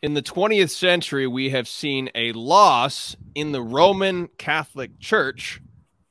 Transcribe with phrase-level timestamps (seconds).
[0.00, 5.60] In the 20th century, we have seen a loss in the Roman Catholic Church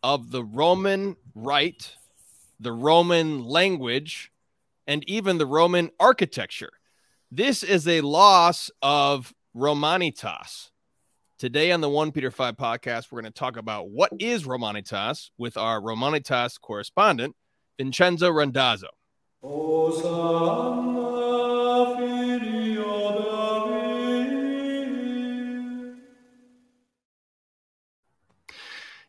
[0.04, 1.96] of the Roman rite,
[2.60, 4.30] the Roman language,
[4.88, 6.72] and even the Roman architecture.
[7.32, 10.72] This is a loss of Romanitas.
[11.40, 15.30] Today on the 1 Peter 5 podcast, we're going to talk about what is Romanitas
[15.38, 17.38] with our Romanitas correspondent,
[17.78, 18.90] Vincenzo Randazzo.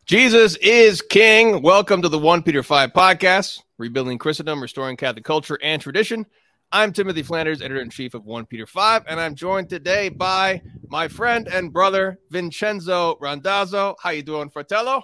[0.09, 1.61] Jesus is King.
[1.61, 6.25] Welcome to the 1 Peter 5 podcast, rebuilding Christendom, restoring Catholic culture and tradition.
[6.73, 10.63] I'm Timothy Flanders, editor in chief of 1 Peter 5, and I'm joined today by
[10.89, 13.97] my friend and brother, Vincenzo Randazzo.
[14.03, 15.03] How you doing, Fratello?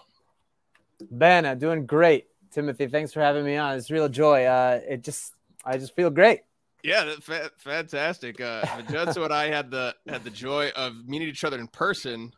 [1.11, 2.29] Ben, doing great.
[2.51, 3.77] Timothy, thanks for having me on.
[3.77, 4.47] It's real joy.
[4.47, 5.35] Uh, it just,
[5.67, 6.41] I just feel great.
[6.83, 8.41] Yeah, fa- fantastic.
[8.41, 12.33] Uh, Vincenzo and I had the had the joy of meeting each other in person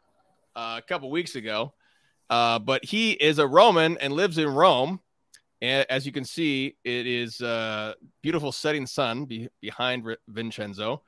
[0.57, 1.73] uh, a couple weeks ago
[2.31, 5.01] uh, but he is a Roman and lives in Rome.
[5.63, 11.03] And as you can see, it is a uh, beautiful setting sun be- behind Vincenzo.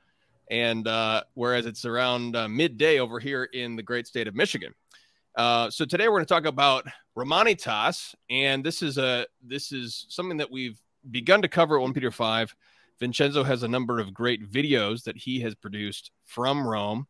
[0.49, 4.73] And uh, whereas it's around uh, midday over here in the great state of Michigan.
[5.35, 10.05] Uh, so today we're going to talk about Romanitas, and this is a this is
[10.09, 10.79] something that we've
[11.11, 12.55] begun to cover at 1 Peter 5.
[12.99, 17.07] Vincenzo has a number of great videos that he has produced from Rome,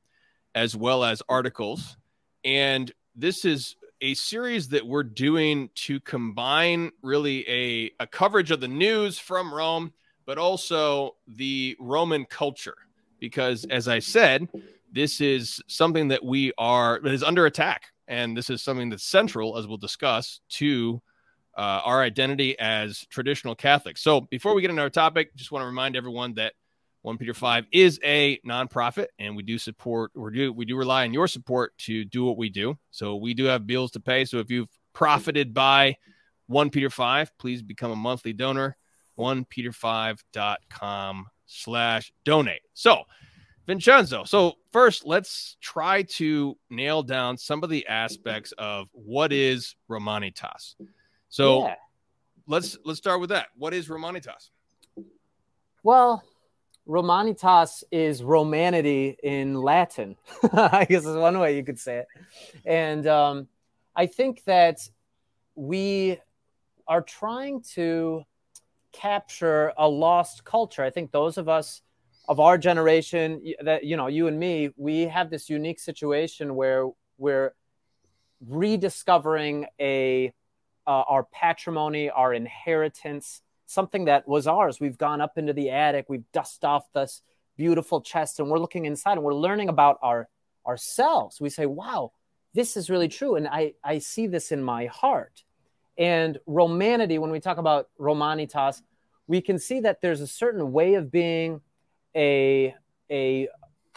[0.54, 1.98] as well as articles.
[2.44, 8.62] And this is a series that we're doing to combine really a, a coverage of
[8.62, 9.94] the news from Rome,
[10.26, 12.78] but also the Roman culture.
[13.20, 14.48] Because as I said,
[14.92, 17.88] this is something that we are that is under attack.
[18.08, 21.02] And this is something that's central, as we'll discuss, to
[21.58, 24.02] uh, our identity as traditional Catholics.
[24.02, 26.54] So before we get into our topic, just want to remind everyone that
[27.10, 31.06] 1 Peter 5 is a nonprofit and we do support we do we do rely
[31.06, 32.78] on your support to do what we do.
[32.92, 34.26] So we do have bills to pay.
[34.26, 35.98] So if you've profited by
[36.46, 38.78] 1 Peter 5, please become a monthly donor.
[39.18, 42.62] 1peter5.com slash donate.
[42.76, 43.02] So
[43.66, 49.76] Vincenzo, so first let's try to nail down some of the aspects of what is
[49.90, 50.76] Romanitas.
[51.30, 51.76] So yeah.
[52.46, 53.48] let's let's start with that.
[53.58, 54.52] What is Romanitas?
[55.82, 56.22] Well,
[56.90, 60.16] Romanitas is romanity in Latin.
[60.54, 62.08] I guess is one way you could say it.
[62.66, 63.48] And um,
[63.96, 64.80] I think that
[65.54, 66.20] we
[66.88, 68.24] are trying to
[68.92, 70.84] capture a lost culture.
[70.84, 71.82] I think those of us
[72.28, 76.90] of our generation, that you know, you and me, we have this unique situation where
[77.20, 77.54] we're
[78.48, 80.34] rediscovering a
[80.88, 84.80] uh, our patrimony, our inheritance, something that was ours.
[84.80, 87.22] We've gone up into the attic, we've dusted off this
[87.56, 90.28] beautiful chest, and we're looking inside and we're learning about our
[90.66, 91.40] ourselves.
[91.40, 92.12] We say, wow,
[92.54, 93.36] this is really true.
[93.36, 95.44] And I, I see this in my heart.
[95.98, 98.82] And romanity, when we talk about romanitas,
[99.28, 101.62] we can see that there's a certain way of being
[102.16, 102.74] a,
[103.12, 103.48] a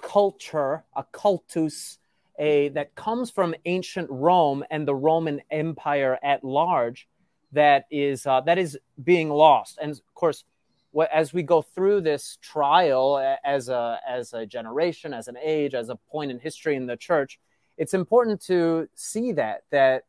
[0.00, 1.98] culture, a cultus,
[2.38, 7.08] a, that comes from ancient Rome and the Roman Empire at large
[7.52, 9.78] that is uh, that is being lost.
[9.80, 10.44] And of course,
[10.90, 15.74] what, as we go through this trial as a as a generation, as an age,
[15.74, 17.38] as a point in history in the church,
[17.76, 20.04] it's important to see that that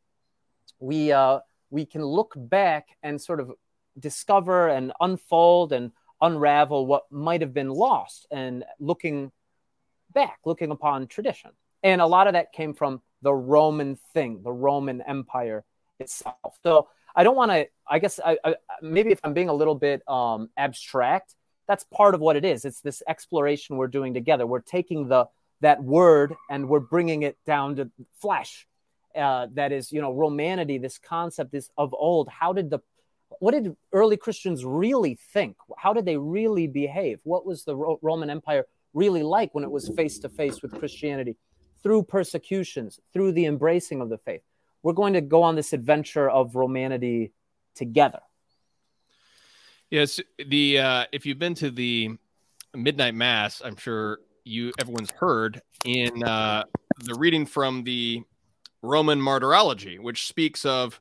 [0.79, 1.39] we uh,
[1.69, 3.51] we can look back and sort of
[3.99, 9.31] discover and unfold and unravel what might have been lost and looking
[10.13, 11.51] back, looking upon tradition.
[11.83, 15.65] And a lot of that came from the Roman thing, the Roman Empire
[15.99, 16.57] itself.
[16.63, 17.67] So I don't want to.
[17.87, 21.35] I guess I, I, maybe if I'm being a little bit um, abstract,
[21.67, 22.65] that's part of what it is.
[22.65, 24.45] It's this exploration we're doing together.
[24.45, 25.27] We're taking the
[25.61, 28.67] that word and we're bringing it down to flesh.
[29.15, 30.81] Uh, that is, you know, romanity.
[30.81, 32.27] This concept is of old.
[32.29, 32.79] How did the
[33.39, 35.55] what did early Christians really think?
[35.77, 37.19] How did they really behave?
[37.23, 40.77] What was the Ro- Roman Empire really like when it was face to face with
[40.77, 41.35] Christianity?
[41.81, 44.43] Through persecutions, through the embracing of the faith
[44.83, 47.31] we're going to go on this adventure of romanity
[47.73, 48.19] together.
[49.89, 52.11] Yes, the uh, if you've been to the
[52.75, 56.63] midnight mass, I'm sure you everyone's heard in uh,
[56.99, 58.23] the reading from the
[58.81, 60.99] Roman Martyrology, which speaks of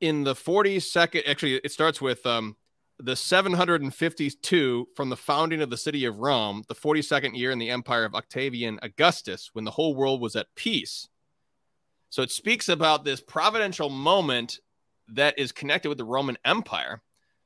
[0.00, 1.28] in the 42nd.
[1.28, 2.56] Actually, it starts with um,
[2.98, 7.70] the 752 from the founding of the city of Rome, the 42nd year in the
[7.70, 11.08] empire of Octavian Augustus, when the whole world was at peace.
[12.10, 14.60] So it speaks about this providential moment
[15.08, 17.02] that is connected with the Roman Empire.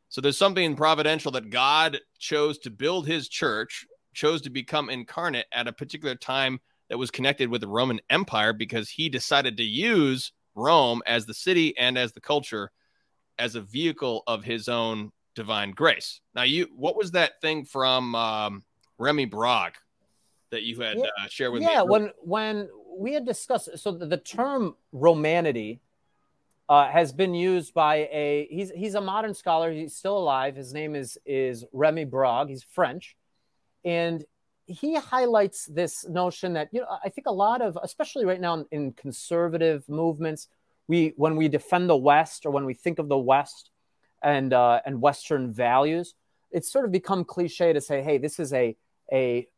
[0.09, 5.47] So there's something providential that God chose to build his church chose to become incarnate
[5.53, 9.63] at a particular time that was connected with the Roman Empire because he decided to
[9.63, 12.71] use Rome as the city and as the culture
[13.39, 16.21] as a vehicle of his own divine grace.
[16.35, 18.63] Now, you what was that thing from um,
[19.01, 19.77] Rémi Brague
[20.51, 21.73] that you had yeah, uh, shared with yeah, me?
[21.75, 25.81] Yeah, when when we had discussed so the, term romanity
[26.69, 29.73] uh, has been used by a he's he's a modern scholar.
[29.73, 30.57] He's still alive.
[30.57, 33.17] His name is is Rémi Brague He's French,
[33.85, 34.25] and
[34.67, 38.55] he highlights this notion that you know I think a lot of especially right now
[38.55, 40.49] in, in conservative movements
[40.89, 43.71] we when we defend the West or when we think of the West
[44.23, 46.15] and uh, and Western values,
[46.51, 48.77] it's sort of become cliche to say, "Hey, this is a
[49.13, 49.49] a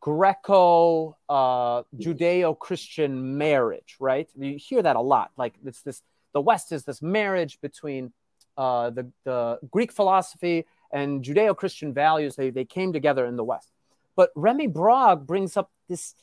[0.00, 4.28] Greco uh, Judeo Christian marriage," right?
[4.36, 5.30] You hear that a lot.
[5.36, 6.02] Like it's this
[6.32, 8.12] the West is this marriage between
[8.56, 12.36] uh, the the Greek philosophy and Judeo Christian values.
[12.36, 13.70] They they came together in the West.
[14.16, 16.14] But Rémi Brague brings up this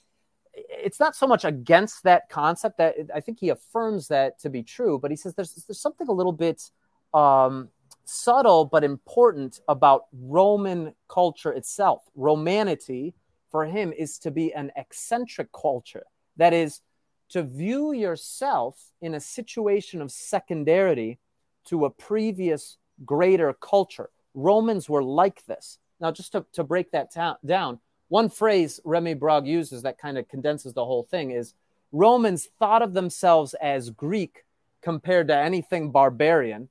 [0.54, 4.64] it's not so much against that concept that I think he affirms that to be
[4.64, 6.70] true, but he says there's there's something a little bit
[7.14, 7.70] um,
[8.06, 12.04] subtle but important about Roman culture itself.
[12.18, 13.14] Romanity
[13.52, 16.06] for him is to be an eccentric culture.
[16.38, 16.82] That is
[17.30, 21.20] to view yourself in a situation of secondarity
[21.66, 24.10] to a previous greater culture.
[24.34, 25.78] Romans were like this.
[26.00, 30.18] Now, just to, to break that ta- down, one phrase Rémi Brague uses that kind
[30.18, 31.54] of condenses the whole thing is
[31.92, 34.46] Romans thought of themselves as Greek
[34.82, 36.70] compared to anything barbarian,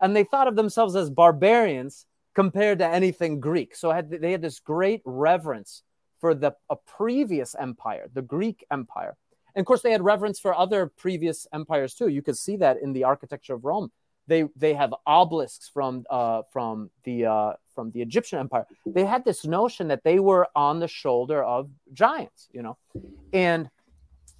[0.00, 3.74] and they thought of themselves as barbarians compared to anything Greek.
[3.74, 5.82] So had, they had this great reverence
[6.20, 9.16] for the a previous empire, the Greek Empire.
[9.54, 12.08] And of course, they had reverence for other previous empires too.
[12.08, 13.90] You could see that in the architecture of Rome.
[14.26, 18.66] They they have obelisks from uh, from the uh, from the Egyptian empire.
[18.84, 22.76] They had this notion that they were on the shoulder of giants, you know,
[23.32, 23.70] and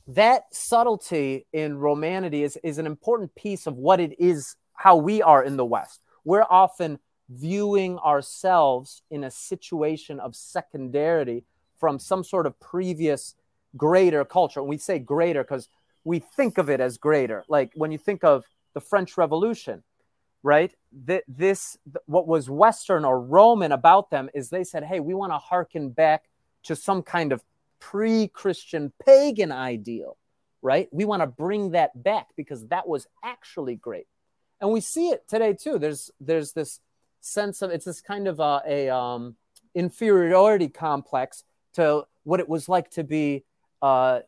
[0.06, 5.22] that subtlety in romanity is is an important piece of what it is how we
[5.22, 6.00] are in the West.
[6.24, 6.98] We're often
[7.28, 11.44] viewing ourselves in a situation of secondarity
[11.78, 13.34] from some sort of previous
[13.76, 14.60] greater culture.
[14.60, 15.68] And we say greater because
[16.04, 17.44] we think of it as greater.
[17.48, 18.44] Like when you think of
[18.74, 19.82] the French Revolution,
[20.42, 20.72] right?
[21.06, 21.76] That this
[22.06, 25.90] what was Western or Roman about them is they said, "Hey, we want to hearken
[25.90, 26.24] back
[26.64, 27.42] to some kind of
[27.80, 30.16] pre-Christian pagan ideal,
[30.62, 30.88] right?
[30.92, 34.06] We want to bring that back because that was actually great."
[34.60, 35.78] And we see it today too.
[35.78, 36.80] There's there's this
[37.20, 39.36] sense of it's this kind of a, a um,
[39.74, 43.44] inferiority complex to what it was like to be
[43.82, 44.20] uh,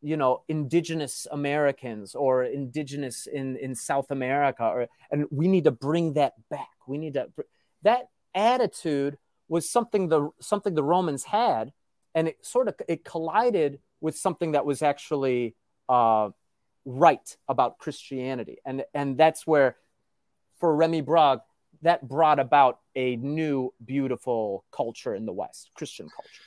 [0.00, 5.70] you know indigenous americans or indigenous in in south america or and we need to
[5.70, 6.68] bring that back.
[6.86, 7.28] We need to
[7.82, 9.18] that attitude
[9.48, 11.72] was something the something the romans had
[12.14, 15.56] and it sort of it collided with something that was actually
[15.88, 16.30] uh,
[16.84, 18.58] right about christianity.
[18.64, 19.76] And and that's where
[20.58, 21.40] for Rémi Brague
[21.82, 26.42] that brought about a new beautiful culture in the west christian culture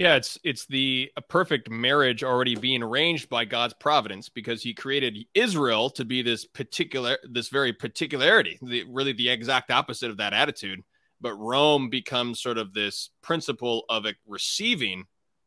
[0.00, 4.72] yeah, it's it's the a perfect marriage already being arranged by God's providence because He
[4.72, 10.16] created Israel to be this particular, this very particularity, the, really the exact opposite of
[10.16, 10.80] that attitude.
[11.20, 15.04] But Rome becomes sort of this principle of receiving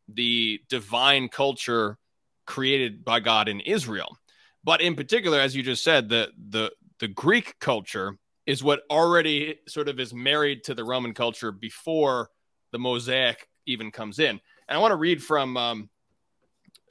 [0.07, 1.97] the divine culture
[2.45, 4.15] created by God in Israel.
[4.63, 9.55] But in particular, as you just said, the the the Greek culture is what already
[9.67, 12.29] sort of is married to the Roman culture before
[12.71, 14.39] the Mosaic even comes in.
[14.67, 15.89] And I want to read from um,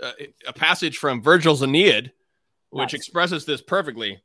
[0.00, 0.12] a,
[0.48, 2.12] a, passage from Virgil's Aeneid,
[2.70, 2.94] which nice.
[2.94, 4.22] expresses this perfectly.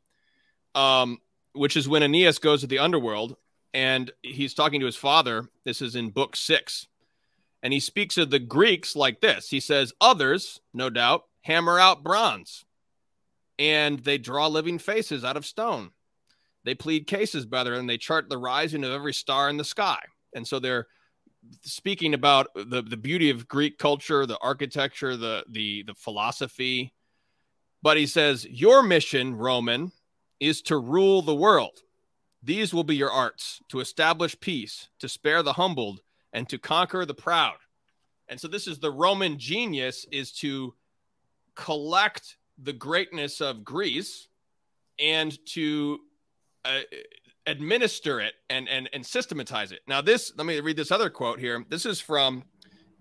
[0.75, 1.19] Um,
[1.53, 3.35] which is when Aeneas goes to the underworld
[3.73, 5.49] and he's talking to his father.
[5.65, 6.87] This is in book six.
[7.63, 12.03] And he speaks of the Greeks like this He says, Others, no doubt, hammer out
[12.03, 12.65] bronze
[13.59, 15.91] and they draw living faces out of stone.
[16.63, 19.99] They plead cases better and they chart the rising of every star in the sky.
[20.35, 20.87] And so they're
[21.61, 26.93] speaking about the the beauty of Greek culture, the architecture, the the the philosophy.
[27.81, 29.91] But he says, "Your mission, Roman,
[30.39, 31.79] is to rule the world.
[32.43, 36.01] These will be your arts: to establish peace, to spare the humbled,
[36.33, 37.57] and to conquer the proud."
[38.27, 40.73] And so this is the Roman genius is to
[41.55, 44.27] collect the greatness of Greece
[44.99, 45.99] and to
[46.65, 46.81] uh,
[47.47, 49.79] administer it and and and systematize it.
[49.87, 51.65] Now, this let me read this other quote here.
[51.69, 52.43] This is from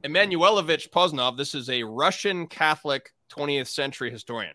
[0.05, 1.37] Emanuelovich Poznov.
[1.37, 4.55] This is a Russian Catholic 20th century historian.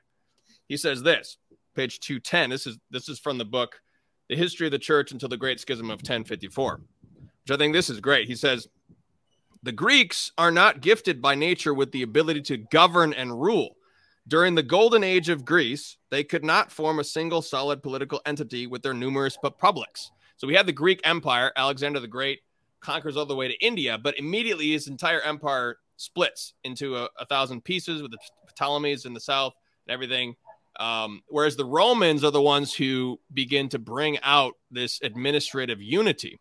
[0.67, 1.37] He says this,
[1.75, 2.49] page 210.
[2.49, 3.81] This is this is from the book
[4.29, 6.81] The History of the Church until the Great Schism of 1054.
[7.43, 8.27] Which I think this is great.
[8.27, 8.67] He says
[9.63, 13.75] The Greeks are not gifted by nature with the ability to govern and rule.
[14.27, 18.67] During the golden age of Greece, they could not form a single solid political entity
[18.67, 20.11] with their numerous republics.
[20.37, 22.39] So we have the Greek Empire, Alexander the Great
[22.81, 27.25] conquers all the way to India, but immediately his entire empire splits into a, a
[27.25, 28.17] thousand pieces with the
[28.55, 29.53] Ptolemies in the south
[29.87, 30.35] and everything.
[30.79, 36.39] Um, whereas the Romans are the ones who begin to bring out this administrative unity.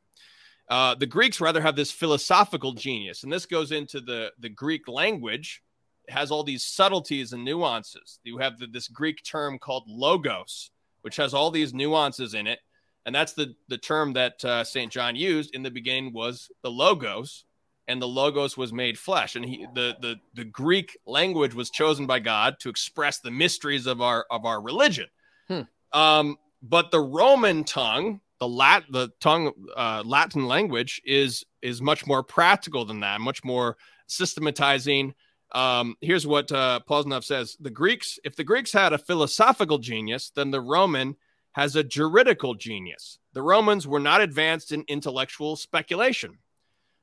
[0.69, 4.87] Uh, the Greeks rather have this philosophical genius, and this goes into the the Greek
[4.87, 5.63] language.
[6.11, 8.21] Has all these subtleties and nuances.
[8.25, 10.71] You have the, this Greek term called logos,
[11.02, 12.61] which has all these nuances in it,
[13.07, 16.71] and that's the the term that uh, Saint John used in the beginning was the
[16.71, 17.45] logos,
[17.88, 22.07] and the logos was made flesh, and he the the the Greek language was chosen
[22.07, 25.07] by God to express the mysteries of our of our religion.
[25.49, 25.62] Hmm.
[25.93, 32.07] Um, but the Roman tongue the lat the tongue uh, Latin language is is much
[32.07, 33.76] more practical than that, much more
[34.07, 35.14] systematizing.
[35.52, 36.80] Um, here's what uh,
[37.21, 41.16] says: the Greeks, if the Greeks had a philosophical genius, then the Roman
[41.52, 43.19] has a juridical genius.
[43.33, 46.38] The Romans were not advanced in intellectual speculation;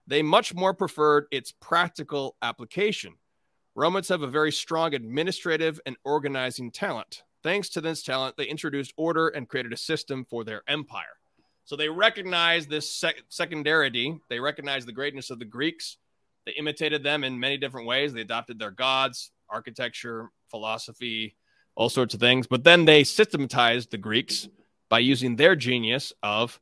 [0.07, 3.15] they much more preferred its practical application.
[3.75, 7.23] Romans have a very strong administrative and organizing talent.
[7.43, 11.03] Thanks to this talent, they introduced order and created a system for their empire.
[11.63, 14.19] So they recognize this sec- secondarity.
[14.29, 15.97] They recognize the greatness of the Greeks.
[16.47, 18.13] They imitated them in many different ways.
[18.13, 21.35] They adopted their gods, architecture, philosophy,
[21.75, 22.47] all sorts of things.
[22.47, 24.47] But then they systematized the Greeks
[24.87, 26.57] by using their genius of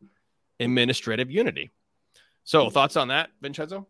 [0.60, 1.70] administrative unity.
[2.46, 3.86] So, thoughts on that, Vincenzo?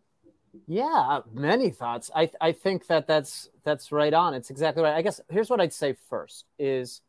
[0.67, 2.11] Yeah, uh, many thoughts.
[2.13, 4.33] I I think that that's that's right on.
[4.33, 4.95] It's exactly right.
[4.95, 6.99] I guess here's what I'd say first is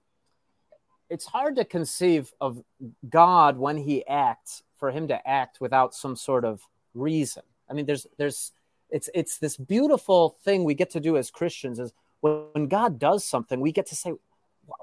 [1.10, 2.62] it's hard to conceive of
[3.08, 6.60] God when he acts for him to act without some sort of
[6.94, 7.42] reason.
[7.68, 8.52] I mean, there's there's
[8.96, 13.24] it's it's this beautiful thing we get to do as Christians is when God does
[13.24, 14.14] something, we get to say,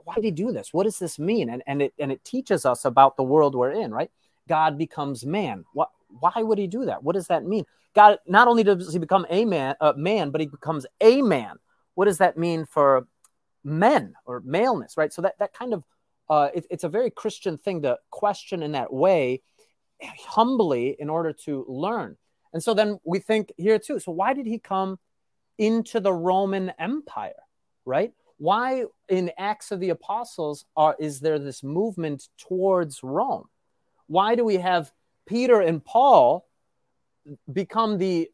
[0.03, 0.71] why did he do this?
[0.71, 1.49] What does this mean?
[1.49, 4.11] And and it and it teaches us about the world we're in, right?
[4.47, 5.65] God becomes man.
[5.73, 5.89] What
[6.19, 7.03] why would he do that?
[7.03, 7.65] What does that mean?
[7.95, 11.55] God not only does he become a man, uh, man, but he becomes a man.
[11.95, 13.07] What does that mean for
[13.63, 15.11] men or maleness, right?
[15.11, 15.83] So that that kind of
[16.29, 19.41] uh, it, it's a very Christian thing to question in that way,
[20.27, 22.15] humbly, in order to learn.
[22.53, 23.99] And so then we think here too.
[23.99, 24.99] So why did he come
[25.57, 27.33] into the Roman Empire,
[27.85, 28.13] right?
[28.37, 33.45] Why in Acts of the Apostles are is there this movement towards Rome?
[34.07, 34.91] Why do we have
[35.25, 36.47] Peter and Paul
[37.51, 38.29] become the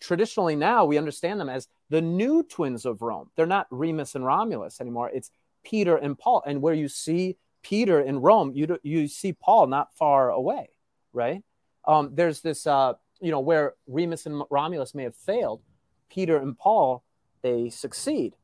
[0.00, 3.30] traditionally now we understand them as the new twins of Rome?
[3.36, 5.10] They're not Remus and Romulus anymore.
[5.12, 5.30] It's
[5.64, 6.42] Peter and Paul.
[6.46, 10.70] And where you see Peter in Rome, you you see Paul not far away,
[11.12, 11.42] right?
[11.86, 12.94] Um, there's this, uh,
[13.24, 15.62] you know, where Remus and Romulus may have failed,
[16.10, 17.02] Peter and Paul
[17.40, 18.34] they succeed.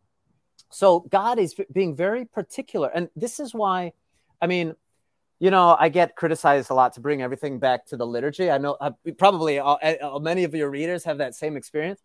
[0.71, 3.93] So God is being very particular, and this is why,
[4.41, 4.75] I mean,
[5.39, 8.51] you know, I get criticized a lot to bring everything back to the liturgy.
[8.51, 12.03] I know uh, probably all, uh, many of your readers have that same experience,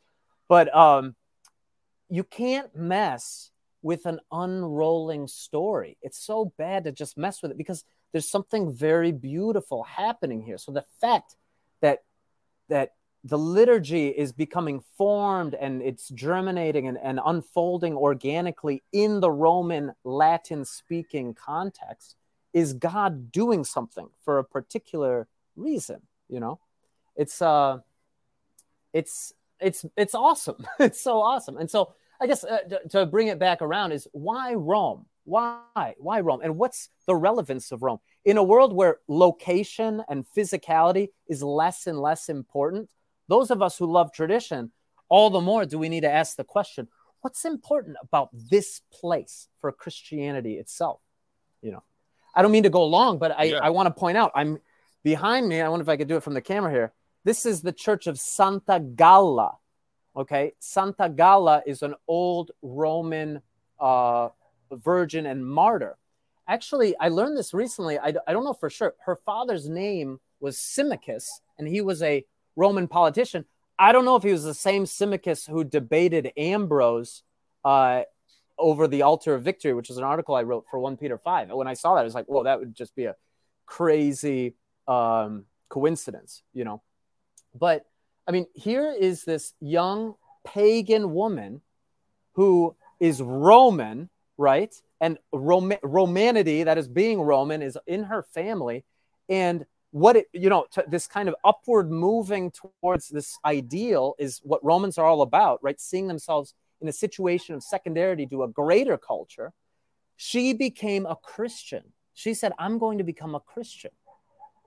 [0.48, 1.15] but um,
[2.10, 3.51] you can't mess
[3.82, 5.98] with an unrolling story.
[6.01, 10.58] It's so bad to just mess with it because there's something very beautiful happening here.
[10.58, 11.36] So the fact
[11.82, 12.00] that
[12.69, 12.93] that
[13.24, 19.93] the liturgy is becoming formed and it's germinating and, and unfolding organically in the Roman
[20.03, 22.15] Latin speaking context
[22.53, 26.60] is God doing something for a particular reason, you know?
[27.15, 27.79] It's uh
[28.93, 30.65] it's it's it's awesome.
[30.79, 31.57] it's so awesome.
[31.57, 35.05] And so I guess uh, to, to bring it back around is why Rome?
[35.25, 35.95] Why?
[35.98, 36.41] Why Rome?
[36.43, 38.00] And what's the relevance of Rome?
[38.25, 42.89] In a world where location and physicality is less and less important,
[43.27, 44.72] those of us who love tradition,
[45.10, 46.88] all the more do we need to ask the question
[47.22, 51.00] what's important about this place for Christianity itself?
[51.62, 51.84] You know,
[52.36, 53.60] I don't mean to go long, but I, yeah.
[53.60, 54.60] I want to point out I'm
[55.03, 55.62] behind me.
[55.62, 56.94] I wonder if I could do it from the camera here.
[57.24, 59.58] This is the church of Santa Galla
[60.17, 63.41] Okay, Santa Galla is an old Roman
[63.79, 64.29] uh,
[64.72, 65.98] virgin and martyr.
[66.48, 67.98] Actually, I learned this recently.
[67.98, 68.94] I, I don't know for sure.
[69.06, 72.25] Her father's name was Symmachus, and he was a
[72.56, 73.46] Roman politician.
[73.78, 77.24] I don't know if he was the same Symmachus who debated Ambrose
[77.64, 78.04] uh,
[78.58, 81.50] over the altar of victory, which is an article I wrote for 1 Peter 5.
[81.50, 83.16] And when I saw that, I was like, well, that would just be a
[83.66, 84.56] crazy
[84.88, 86.82] um, coincidence, you know.
[87.54, 87.86] But
[88.28, 91.62] I mean, here is this young pagan woman
[92.34, 94.74] who is Roman, right?
[95.06, 98.86] And Rom- Romanity, that is being Roman, is in her family.
[99.30, 104.66] And what it you know this kind of upward moving towards this ideal is what
[104.66, 105.80] romans are all about right?
[105.80, 109.54] Seeing themselves in a situation of secondarity to a greater culture.
[110.18, 111.94] She became a christian.
[112.14, 113.92] She said i'm going to become a christian.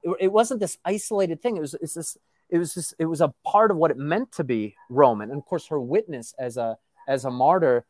[0.03, 1.57] It, it wasn't this isolated thing.
[1.57, 2.17] It was it's this
[2.49, 5.31] it was just it was a part of what it meant to be roman.
[5.31, 7.85] And of course her witness as a as a martyr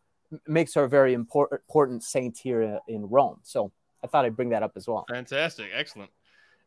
[0.47, 3.39] makes her a very important important saint here in rome.
[3.43, 5.05] So i thought i'd bring that up as well.
[5.09, 5.67] Fantastic.
[5.75, 6.11] Excellent.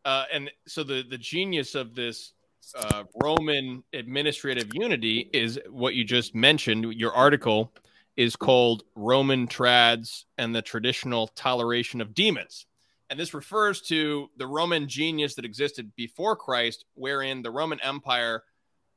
[0.03, 2.34] Uh, and so the the genius of this
[2.75, 6.94] uh, roman administrative unity is what you just mentioned.
[6.94, 7.72] Your article
[8.18, 12.65] is called roman trads and the traditional toleration of demons.
[13.12, 18.41] And this refers to the Roman genius that existed before Christ, wherein the Roman Empire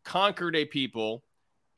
[0.04, 1.23] conquered a people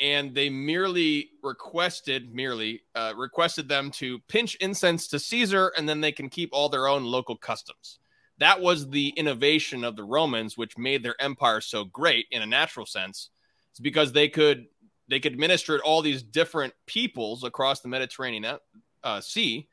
[0.01, 6.01] and they merely requested merely uh, requested them to pinch incense to Caesar and then
[6.01, 7.99] they can keep all their own local customs.
[8.39, 12.47] That was the innovation of the Romans which made their empire so great in a
[12.47, 13.31] natural sense.
[13.71, 14.67] It's because they could
[15.09, 18.59] they could minister administer all these different peoples across the Mediterranean
[19.05, 19.69] uh, Sea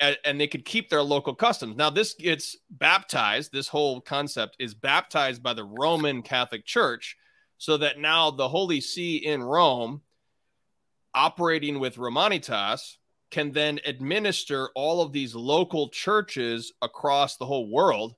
[0.00, 1.76] and, they could keep their local customs.
[1.76, 3.52] Now, this gets baptized.
[3.52, 7.16] This whole concept is baptized by the Roman Catholic Church,
[7.58, 10.02] so that now the Holy See in Rome,
[11.14, 12.96] operating with Romanitas,
[13.30, 18.14] can then administer all of these local churches across the whole world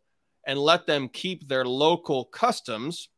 [0.46, 3.08] and let them keep their local customs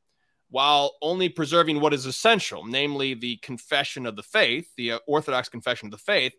[0.49, 5.49] while only preserving what is essential, namely the confession of the faith, the uh, Orthodox
[5.49, 6.35] confession of the faith,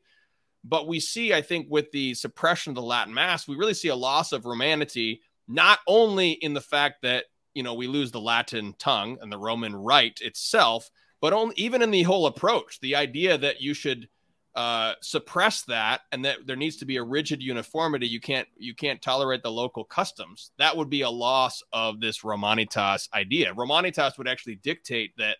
[0.64, 3.90] but we see, I think, with the suppression of the Latin Mass, we really see
[3.90, 8.20] a loss of Romanity, not only in the fact that, you know, we lose the
[8.20, 10.90] Latin tongue and the Roman rite itself,
[11.22, 14.08] but only, even in the whole approach, the idea that you should
[14.56, 18.08] uh, suppress that and that there needs to be a rigid uniformity.
[18.08, 20.52] You can't you can't tolerate the local customs.
[20.58, 23.54] That would be a loss of this Romanitas idea.
[23.54, 25.38] Romanitas would actually dictate that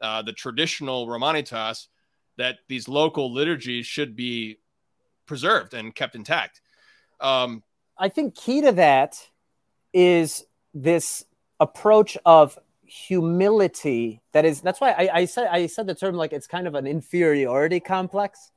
[0.00, 1.88] uh, the traditional Romanitas
[2.38, 4.58] that these local liturgies should be
[5.26, 6.60] preserved and kept intact.
[7.20, 7.62] Um,
[7.98, 9.28] I think key to that
[9.92, 11.24] is this
[11.62, 14.20] approach of humility.
[14.32, 16.74] That is, that's why I, I said I said the term like it's kind of
[16.74, 18.50] an inferiority complex.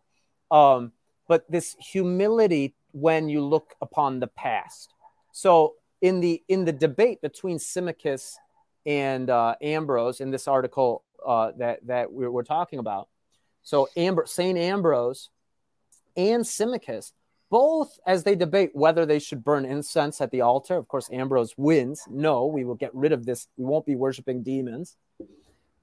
[0.50, 0.92] Um,
[1.28, 4.94] but this humility when you look upon the past.
[5.32, 8.38] So in the in the debate between Symmachus
[8.86, 13.08] and uh, Ambrose in this article uh, that that we're, we're talking about,
[13.64, 15.30] so Amber, Saint Ambrose
[16.16, 17.14] and Symmachus,
[17.50, 20.76] both as they debate whether they should burn incense at the altar.
[20.76, 22.04] Of course, Ambrose wins.
[22.10, 23.48] No, we will get rid of this.
[23.58, 24.98] We won't be worshiping demons.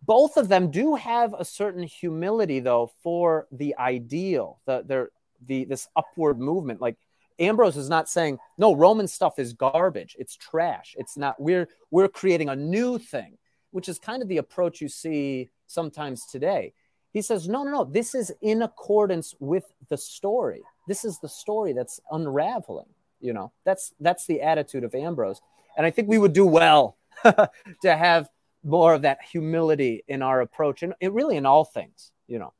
[0.04, 5.10] Both of them do have a certain humility, though, for the ideal, the, their,
[5.46, 6.80] the this upward movement.
[6.80, 6.96] Like
[7.38, 10.16] Ambrose is not saying, no, Roman stuff is garbage.
[10.18, 10.96] It's trash.
[10.98, 11.40] It's not.
[11.40, 13.38] We're we're creating a new thing,
[13.70, 16.74] which is kind of the approach you see sometimes today.
[17.12, 20.62] He says, no, no, no, this is in accordance with the story.
[20.86, 22.88] This is the story that's unraveling.
[23.20, 25.40] You know, that's that's the attitude of Ambrose.
[25.76, 28.28] And I think we would do well to have
[28.64, 32.52] more of that humility in our approach and it really in all things, you know.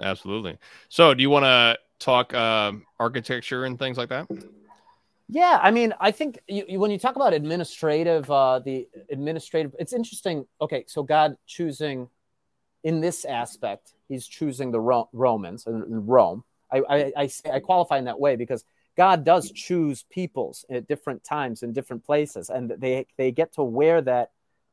[0.00, 0.58] Absolutely.
[0.88, 4.28] So do you want to talk uh, architecture and things like that?
[5.28, 9.74] Yeah, I mean, I think you, you, when you talk about administrative, uh, the administrative,
[9.78, 10.46] it's interesting.
[10.60, 12.08] Okay, so God choosing
[12.84, 16.44] in this aspect, he's choosing the Ro- Romans and Rome.
[16.72, 18.64] I, I, I, I qualify in that way because
[18.96, 23.62] God does choose peoples at different times in different places, and they they get to
[23.62, 24.30] wear that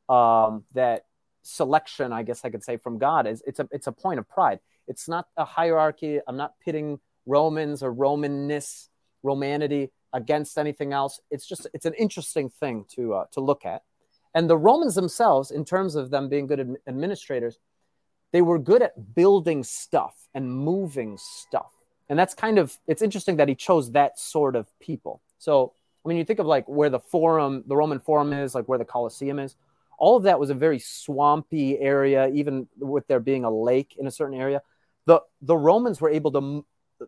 [0.10, 1.06] um, that
[1.43, 2.13] selection.
[2.13, 4.60] I guess I could say from God is it's a it's a point of pride.
[4.88, 6.19] It's not a hierarchy.
[6.27, 8.88] I'm not pitting Romans or Romanness,
[9.23, 11.19] Romanity against anything else.
[11.29, 13.84] It's just it's an interesting thing to uh, to look at.
[14.34, 17.60] And the Romans themselves, in terms of them being good administrators,
[18.32, 21.71] they were good at building stuff and moving stuff.
[22.09, 25.21] And that's kind of it's interesting that he chose that sort of people.
[25.39, 25.73] So
[26.05, 28.77] I mean, you think of like where the Forum, the Roman Forum is, like where
[28.77, 29.55] the Colosseum is.
[29.97, 34.07] All of that was a very swampy area, even with there being a lake in
[34.07, 34.61] a certain area.
[35.05, 36.65] The the Romans were able to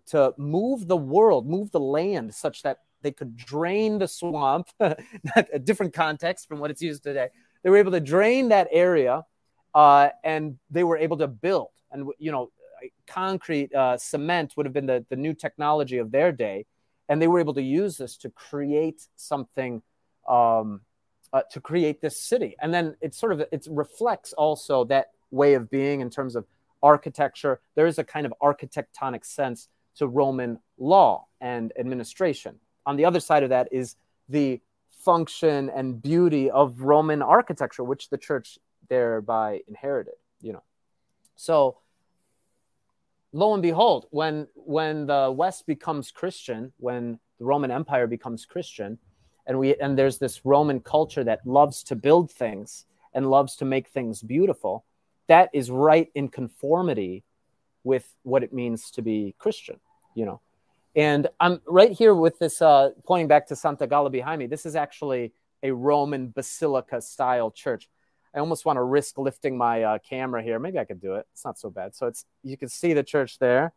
[0.07, 4.67] to move the world, move the land, such that they could drain the swamp.
[4.79, 7.29] a different context from what it's used today.
[7.63, 9.25] They were able to drain that area
[9.73, 11.69] uh, and they were able to build.
[11.91, 12.51] And you know,
[13.07, 16.65] concrete, uh, cement would have been the, the new technology of their day,
[17.09, 19.81] and they were able to use this to create something,
[20.27, 20.81] um,
[21.33, 22.55] uh, to create this city.
[22.61, 26.45] And then it sort of it reflects also that way of being in terms of
[26.81, 27.59] architecture.
[27.75, 32.59] There is a kind of architectonic sense to Roman law and administration.
[32.85, 33.95] On the other side of that is
[34.29, 34.61] the
[35.03, 38.57] function and beauty of Roman architecture, which the church
[38.89, 40.15] thereby inherited.
[40.41, 40.63] You know,
[41.35, 41.77] so
[43.35, 48.97] lo and behold, when when the West becomes Christian, when the Roman Empire becomes Christian,
[49.45, 53.65] and we and there's this Roman culture that loves to build things and loves to
[53.65, 54.85] make things beautiful,
[55.27, 57.23] that is right in conformity
[57.83, 59.79] with what it means to be Christian,
[60.15, 60.39] you know.
[60.95, 64.47] And I'm right here with this, uh, pointing back to Santa Galla behind me.
[64.47, 67.89] This is actually a Roman basilica style church.
[68.35, 70.59] I almost want to risk lifting my uh, camera here.
[70.59, 71.25] Maybe I could do it.
[71.31, 71.95] It's not so bad.
[71.95, 73.73] So it's you can see the church there.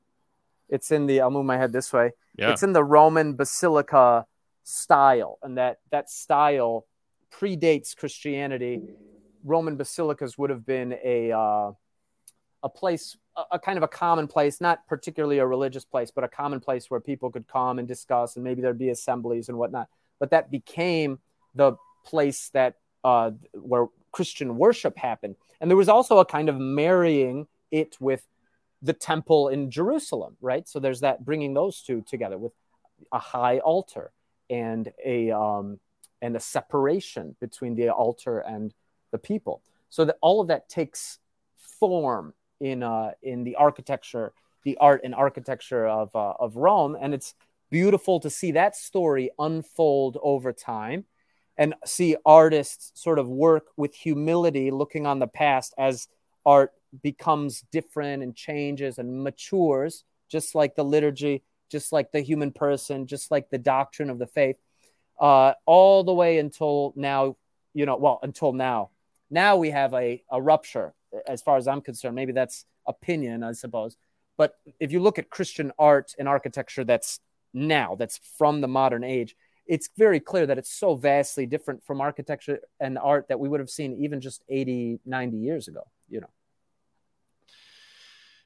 [0.68, 1.21] It's in the.
[1.21, 2.12] I'll move my head this way.
[2.37, 2.51] Yeah.
[2.51, 4.27] It's in the Roman basilica
[4.64, 6.87] style, and that that style
[7.31, 8.83] predates Christianity.
[9.44, 11.73] Roman basilicas would have been a uh,
[12.62, 13.16] a place
[13.53, 16.90] a kind of a common place, not particularly a religious place, but a common place
[16.90, 19.88] where people could come and discuss, and maybe there'd be assemblies and whatnot.
[20.18, 21.21] But that became
[21.55, 26.57] the place that uh, where Christian worship happened, and there was also a kind of
[26.57, 28.27] marrying it with
[28.83, 30.68] the temple in Jerusalem, right?
[30.68, 32.53] So there's that bringing those two together with
[33.12, 34.12] a high altar
[34.51, 35.81] and a um,
[36.23, 38.73] and a separation between the altar and
[39.11, 41.18] the people, so that all of that takes
[41.57, 44.33] form in uh, in the architecture,
[44.64, 47.35] the art and architecture of uh, of Rome, and it's
[47.71, 51.05] beautiful to see that story unfold over time,
[51.59, 56.09] and see artists sort of work with humility, looking on the past as
[56.47, 62.53] art becomes different and changes and matures, just like the liturgy, just like the human
[62.53, 64.57] person, just like the doctrine of the faith,
[65.21, 67.37] uh, all the way until now.
[67.75, 68.90] You know, well, until now.
[69.31, 70.94] Now we have a, a rupture
[71.27, 72.14] as far as I'm concerned.
[72.14, 73.97] Maybe that's opinion, I suppose.
[74.37, 77.21] But if you look at Christian art and architecture that's
[77.53, 79.37] now, that's from the modern age,
[79.68, 83.61] it's very clear that it's so vastly different from architecture and art that we would
[83.61, 86.31] have seen even just 80, 90 years ago, you know.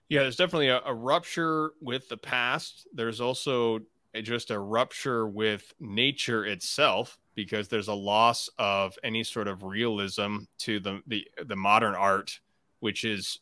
[0.08, 2.86] Yeah, there's definitely a, a rupture with the past.
[2.92, 3.80] There's also
[4.14, 9.62] a, just a rupture with nature itself because there's a loss of any sort of
[9.62, 12.38] realism to the the, the modern art
[12.80, 13.38] which is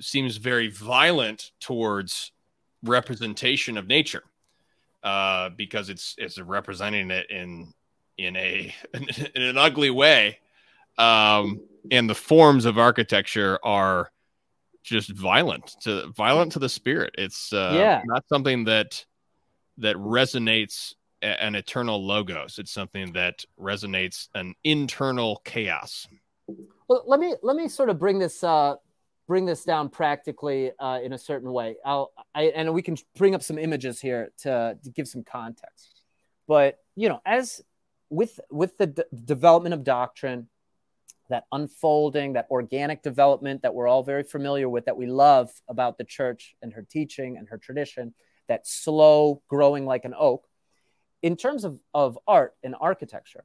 [0.00, 2.32] seems very violent towards
[2.82, 4.24] representation of nature
[5.04, 7.72] uh, because it's it's representing it in
[8.18, 8.74] in a
[9.34, 10.38] in an ugly way.
[10.98, 14.10] Um, and the forms of architecture are
[14.82, 17.14] just violent to violent to the spirit.
[17.18, 18.02] It's uh, yeah.
[18.06, 19.04] not something that
[19.78, 22.58] that resonates an eternal logos.
[22.58, 26.06] It's something that resonates an internal chaos.
[26.88, 28.76] Well, let me let me sort of bring this uh,
[29.26, 31.76] bring this down practically uh, in a certain way.
[31.84, 36.02] I'll I, and we can bring up some images here to, to give some context.
[36.46, 37.62] But you know, as
[38.10, 40.48] with with the d- development of doctrine,
[41.30, 45.96] that unfolding, that organic development that we're all very familiar with, that we love about
[45.98, 48.14] the church and her teaching and her tradition,
[48.48, 50.46] that slow growing like an oak.
[51.22, 53.44] In terms of, of art and architecture,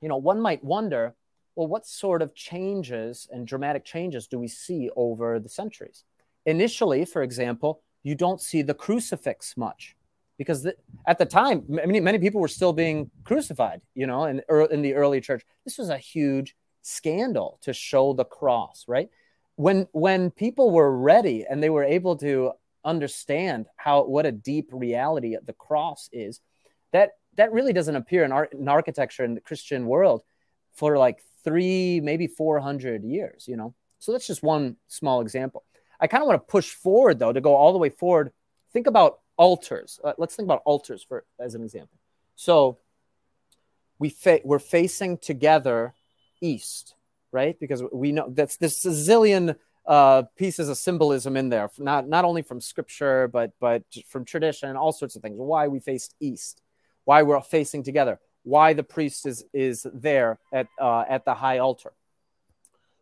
[0.00, 1.14] you know, one might wonder
[1.56, 6.04] well, what sort of changes and dramatic changes do we see over the centuries?
[6.46, 9.96] Initially, for example, you don't see the crucifix much
[10.36, 10.74] because the,
[11.06, 14.94] at the time, many, many people were still being crucified, you know, in, in the
[14.94, 15.44] early church.
[15.64, 19.08] This was a huge scandal to show the cross, right?
[19.56, 22.52] When, when people were ready and they were able to
[22.84, 26.40] understand how what a deep reality the cross is,
[26.92, 30.22] that that really doesn't appear in art in architecture in the Christian world
[30.74, 33.74] for like three, maybe 400 years, you know?
[33.98, 35.64] So that's just one small example.
[36.00, 38.32] I kind of want to push forward, though, to go all the way forward.
[38.72, 40.00] Think about altars.
[40.02, 41.98] Uh, let's think about altars for as an example.
[42.36, 42.78] So
[43.98, 45.94] we fa- we're facing together
[46.40, 46.94] east,
[47.32, 47.58] right?
[47.58, 52.42] Because we know that's this zillion uh, pieces of symbolism in there, not not only
[52.42, 55.36] from scripture, but but from tradition, all sorts of things.
[55.38, 56.62] Why we faced east,
[57.04, 61.58] why we're facing together, why the priest is is there at uh, at the high
[61.58, 61.92] altar.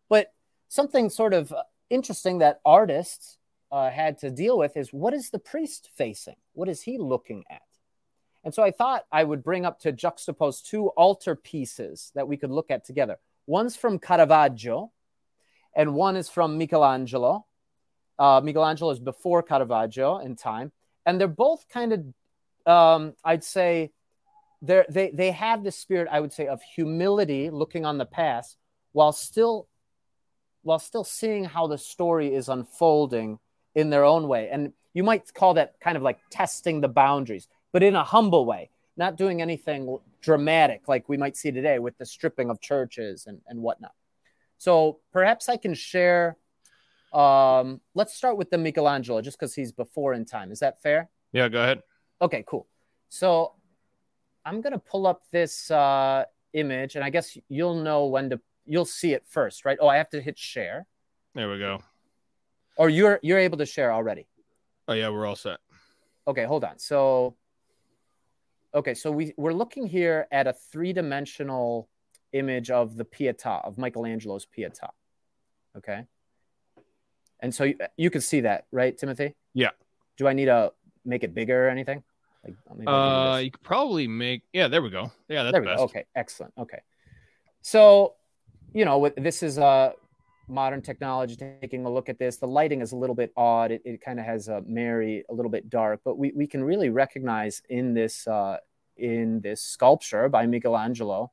[0.09, 0.33] But
[0.69, 1.53] something sort of
[1.89, 3.37] interesting that artists
[3.71, 6.35] uh, had to deal with is what is the priest facing?
[6.53, 7.61] What is he looking at?
[8.43, 12.37] And so I thought I would bring up to juxtapose two altar pieces that we
[12.37, 13.17] could look at together.
[13.47, 14.91] One's from Caravaggio,
[15.75, 17.45] and one is from Michelangelo.
[18.19, 20.71] Uh, Michelangelo is before Caravaggio in time,
[21.05, 23.91] and they're both kind of, um, I'd say,
[24.63, 28.57] they they they have this spirit, I would say, of humility, looking on the past,
[28.93, 29.67] while still
[30.63, 33.37] while still seeing how the story is unfolding
[33.75, 34.49] in their own way.
[34.49, 38.45] And you might call that kind of like testing the boundaries, but in a humble
[38.45, 43.25] way, not doing anything dramatic like we might see today with the stripping of churches
[43.27, 43.91] and, and whatnot.
[44.57, 46.37] So perhaps I can share.
[47.11, 50.51] Um, let's start with the Michelangelo just because he's before in time.
[50.51, 51.09] Is that fair?
[51.33, 51.81] Yeah, go ahead.
[52.21, 52.67] Okay, cool.
[53.09, 53.55] So
[54.45, 58.85] I'm gonna pull up this uh, image, and I guess you'll know when to you'll
[58.85, 59.77] see it first, right?
[59.81, 60.85] Oh, I have to hit share.
[61.35, 61.81] There we go.
[62.77, 64.27] Or you're you're able to share already.
[64.87, 65.59] Oh yeah, we're all set.
[66.27, 66.79] Okay, hold on.
[66.79, 67.35] So
[68.73, 71.87] okay, so we we're looking here at a three-dimensional
[72.33, 74.89] image of the Pietà of Michelangelo's Pietà.
[75.77, 76.05] Okay.
[77.39, 79.35] And so you, you can see that, right, Timothy?
[79.53, 79.71] Yeah.
[80.17, 80.71] Do I need to
[81.03, 82.03] make it bigger or anything?
[82.43, 82.55] Like,
[82.87, 84.41] uh, you could probably make.
[84.51, 85.11] Yeah, there we go.
[85.29, 85.77] Yeah, that's best.
[85.77, 85.83] Go.
[85.85, 86.53] Okay, excellent.
[86.57, 86.79] Okay,
[87.61, 88.15] so
[88.73, 89.93] you know, this is uh
[90.47, 92.37] modern technology taking a look at this.
[92.37, 93.71] The lighting is a little bit odd.
[93.71, 96.63] It, it kind of has a Mary a little bit dark, but we, we can
[96.63, 98.57] really recognize in this uh,
[98.97, 101.31] in this sculpture by Michelangelo.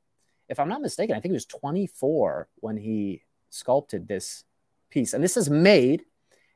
[0.49, 4.43] If I'm not mistaken, I think he was 24 when he sculpted this
[4.89, 6.03] piece, and this is made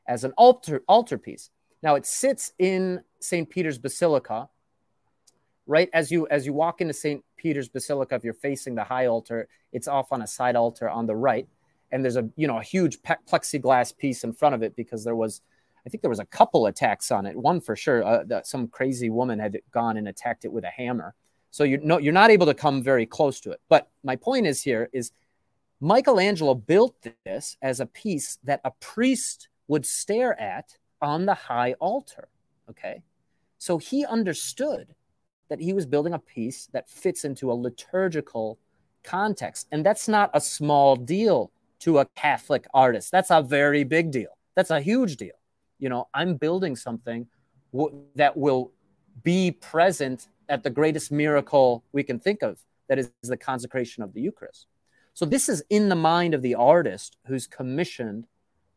[0.06, 1.50] as an altar altar piece.
[1.82, 3.48] Now it sits in St.
[3.48, 4.48] Peter's Basilica.
[5.68, 7.24] Right as you as you walk into St.
[7.36, 11.06] Peter's Basilica, if you're facing the high altar, it's off on a side altar on
[11.06, 11.48] the right
[11.92, 15.16] and there's a you know a huge plexiglass piece in front of it because there
[15.16, 15.40] was
[15.86, 17.36] I think there was a couple attacks on it.
[17.36, 21.14] One for sure, uh, some crazy woman had gone and attacked it with a hammer.
[21.50, 23.60] So you know you're not able to come very close to it.
[23.68, 25.12] But my point is here is
[25.80, 31.74] Michelangelo built this as a piece that a priest would stare at on the high
[31.74, 32.28] altar.
[32.68, 33.02] Okay,
[33.66, 34.94] so he understood
[35.48, 38.60] that he was building a piece that fits into a liturgical
[39.02, 41.50] context, and that's not a small deal
[41.80, 43.10] to a Catholic artist.
[43.10, 44.38] That's a very big deal.
[44.54, 45.34] That's a huge deal.
[45.80, 47.26] You know, I'm building something
[47.72, 48.70] w- that will
[49.24, 54.14] be present at the greatest miracle we can think of that is the consecration of
[54.14, 54.66] the Eucharist.
[55.12, 58.28] So this is in the mind of the artist who's commissioned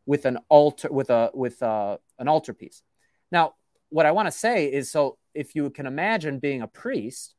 [0.04, 2.82] with an altar with a with a, an altar piece.
[3.30, 3.54] Now,
[3.90, 7.34] what I want to say is so if you can imagine being a priest,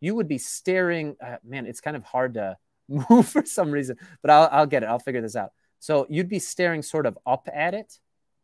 [0.00, 2.56] you would be staring uh, man, it's kind of hard to
[2.88, 4.86] move for some reason, but I'll, I'll get it.
[4.86, 5.52] I'll figure this out.
[5.78, 7.98] So you'd be staring sort of up at it.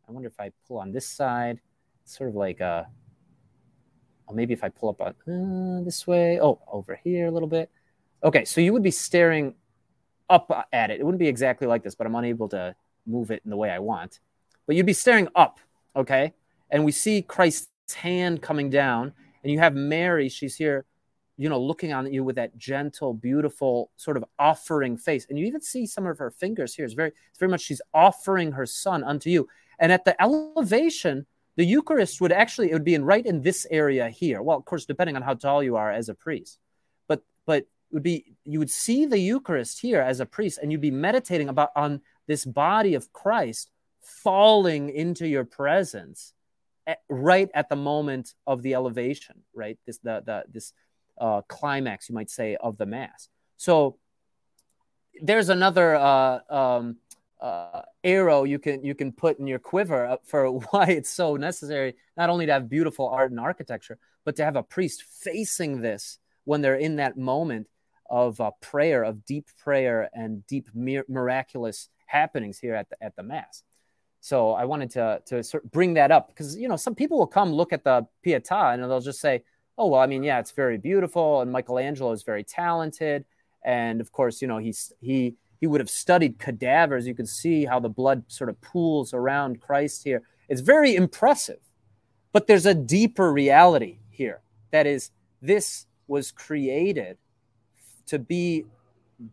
[0.09, 1.61] I wonder if I pull on this side,
[2.05, 2.85] sort of like uh,
[4.29, 6.41] or maybe if I pull up on uh, this way.
[6.41, 7.71] Oh, over here a little bit.
[8.23, 9.55] Okay, so you would be staring
[10.29, 11.01] up at it.
[11.01, 12.75] It wouldn't be exactly like this, but I'm unable to
[13.07, 14.21] move it in the way I want.
[14.67, 15.61] But you'd be staring up,
[15.97, 16.35] okay?
[16.71, 20.29] And we see Christ's hand coming down, and you have Mary.
[20.29, 20.85] She's here
[21.39, 25.25] you know, looking on you with that gentle, beautiful sort of offering face.
[25.31, 26.85] And you even see some of her fingers here.
[26.85, 29.49] It's very, it's very much she's offering her son unto you.
[29.79, 33.69] And at the elevation, the Eucharist would actually it would be in right in this
[33.71, 34.43] area here.
[34.43, 36.59] Well, of course, depending on how tall you are as a priest,
[37.07, 40.81] but but would be you would see the Eucharist here as a priest, and you'd
[40.81, 46.35] be meditating about on this body of Christ falling into your presence
[47.09, 49.43] right at the moment of the elevation.
[49.55, 50.73] Right, this the the this
[51.19, 53.29] uh, climax, you might say, of the mass.
[53.57, 53.99] So
[55.21, 56.97] there's another uh, um,
[57.41, 61.95] uh, arrow you can you can put in your quiver for why it's so necessary
[62.17, 66.19] not only to have beautiful art and architecture, but to have a priest facing this
[66.45, 67.69] when they're in that moment
[68.11, 73.23] of prayer, of deep prayer and deep mir- miraculous happenings here at the at the
[73.23, 73.63] mass.
[74.21, 77.19] So I wanted to to sort of bring that up because you know some people
[77.19, 79.43] will come look at the Pietà and they'll just say,
[79.77, 83.25] oh well i mean yeah it's very beautiful and michelangelo is very talented.
[83.65, 87.07] And of course you know he's he he would have studied cadavers.
[87.07, 90.23] You can see how the blood sort of pools around christ here.
[90.49, 91.61] It's very impressive
[92.33, 94.43] but there's a deeper reality here.
[94.71, 97.19] That is this was created
[98.07, 98.65] to be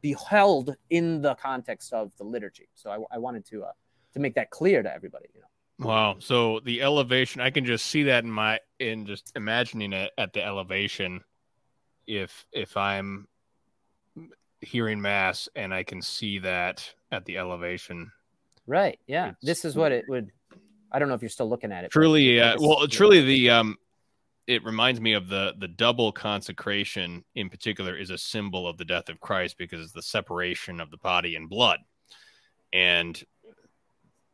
[0.02, 2.68] beheld in the context of the liturgy.
[2.76, 3.72] So i, I wanted to uh,
[4.16, 5.46] to make that clear to everybody you know
[5.80, 6.18] Wow.
[6.20, 10.34] So the elevation, I can just see that in my in just imagining it at
[10.34, 11.22] the elevation.
[12.08, 13.28] If if I'm
[14.62, 18.12] hearing mass and I can see that at the elevation.
[18.68, 19.00] Right.
[19.08, 19.34] Yeah.
[19.42, 20.32] This is what it would.
[20.92, 21.92] I don't know if you're still looking at it.
[21.92, 23.78] Truly, uh, well, truly, the um,
[24.48, 28.86] it reminds me of the the double consecration in particular is a symbol of the
[28.86, 31.80] death of Christ because it's the separation of the body and blood,
[32.72, 33.22] and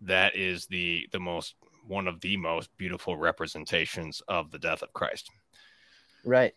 [0.02, 1.56] that is the the most
[1.88, 5.30] one of the most beautiful representations of the death of Christ.
[6.24, 6.54] Right.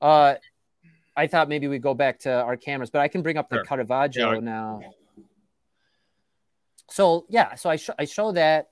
[0.00, 0.34] Uh
[1.16, 3.56] I thought maybe we go back to our cameras, but I can bring up the
[3.56, 3.64] sure.
[3.64, 4.40] Caravaggio yeah.
[4.40, 4.80] now.
[6.90, 8.70] So yeah, so I sh- I show that,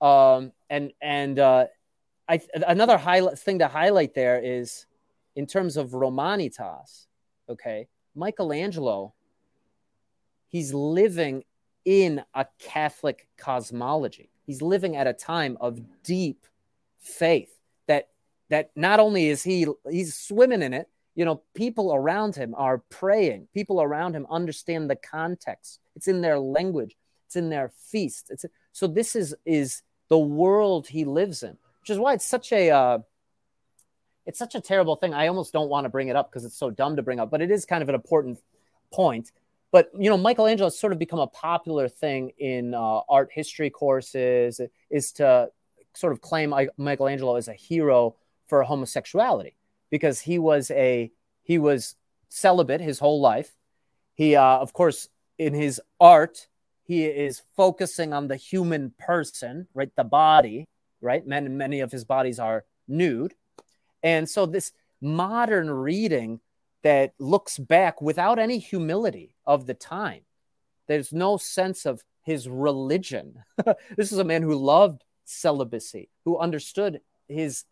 [0.00, 1.66] um, and and uh,
[2.28, 4.86] I another highlight thing to highlight there is
[5.34, 7.06] in terms of Romanitas,
[7.48, 9.14] okay, Michelangelo,
[10.48, 11.44] he's living
[11.84, 14.30] in a Catholic cosmology.
[14.46, 16.46] He's living at a time of deep
[17.00, 17.52] faith
[17.86, 18.08] that
[18.50, 22.78] that not only is he he's swimming in it, you know, people around him are
[22.88, 23.48] praying.
[23.52, 25.80] People around him understand the context.
[25.94, 26.96] It's in their language.
[27.26, 28.26] It's in their feast.
[28.30, 32.52] It's so this is is the world he lives in, which is why it's such
[32.52, 32.98] a uh,
[34.26, 35.14] it's such a terrible thing.
[35.14, 37.30] I almost don't want to bring it up because it's so dumb to bring up,
[37.30, 38.38] but it is kind of an important
[38.92, 39.32] point.
[39.72, 43.70] But you know, Michelangelo has sort of become a popular thing in uh, art history
[43.70, 44.60] courses.
[44.90, 45.50] Is to
[45.94, 49.56] sort of claim Michelangelo as a hero for homosexuality
[49.90, 51.10] because he was a
[51.42, 51.96] he was
[52.28, 53.54] celibate his whole life.
[54.14, 55.08] He, uh, of course,
[55.38, 56.48] in his art,
[56.84, 59.94] he is focusing on the human person, right?
[59.96, 60.68] The body,
[61.00, 61.26] right?
[61.26, 63.34] Many, many of his bodies are nude.
[64.02, 66.40] And so this modern reading
[66.82, 70.22] that looks back without any humility of the time,
[70.88, 73.42] there's no sense of his religion.
[73.96, 77.64] this is a man who loved celibacy, who understood his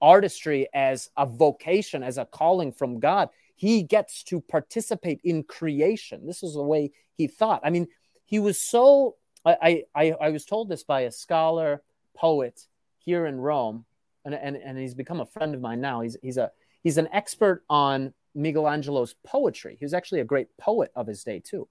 [0.00, 3.28] artistry as a vocation, as a calling from God.
[3.56, 6.26] He gets to participate in creation.
[6.26, 7.60] This is the way he thought.
[7.64, 7.88] I mean,
[8.24, 11.82] he was so I, I, I was told this by a scholar
[12.16, 12.66] poet
[12.98, 13.84] here in Rome,
[14.24, 16.00] and, and, and he's become a friend of mine now.
[16.00, 16.50] He's, he's, a,
[16.82, 19.76] he's an expert on Michelangelo's poetry.
[19.78, 21.68] He was actually a great poet of his day, too.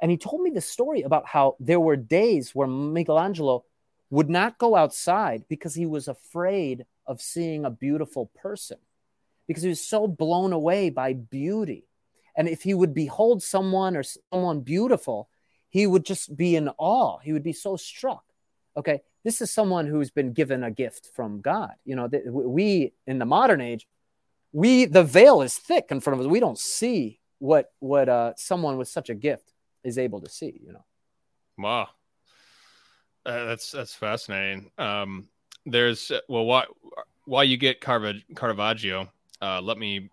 [0.00, 3.64] And he told me the story about how there were days where Michelangelo
[4.10, 8.78] would not go outside because he was afraid of seeing a beautiful person,
[9.46, 11.86] because he was so blown away by beauty.
[12.36, 15.28] And if he would behold someone or someone beautiful,
[15.68, 17.18] he would just be in awe.
[17.18, 18.24] He would be so struck.
[18.76, 21.72] Okay, this is someone who's been given a gift from God.
[21.84, 23.86] You know, we in the modern age,
[24.52, 26.30] we the veil is thick in front of us.
[26.30, 29.52] We don't see what what uh, someone with such a gift
[29.84, 30.60] is able to see.
[30.64, 30.84] You know.
[31.58, 31.88] Wow,
[33.26, 34.70] uh, that's that's fascinating.
[34.78, 35.28] Um,
[35.66, 36.64] there's uh, well, why
[37.24, 39.10] why you get Caravaggio,
[39.40, 40.10] uh, let me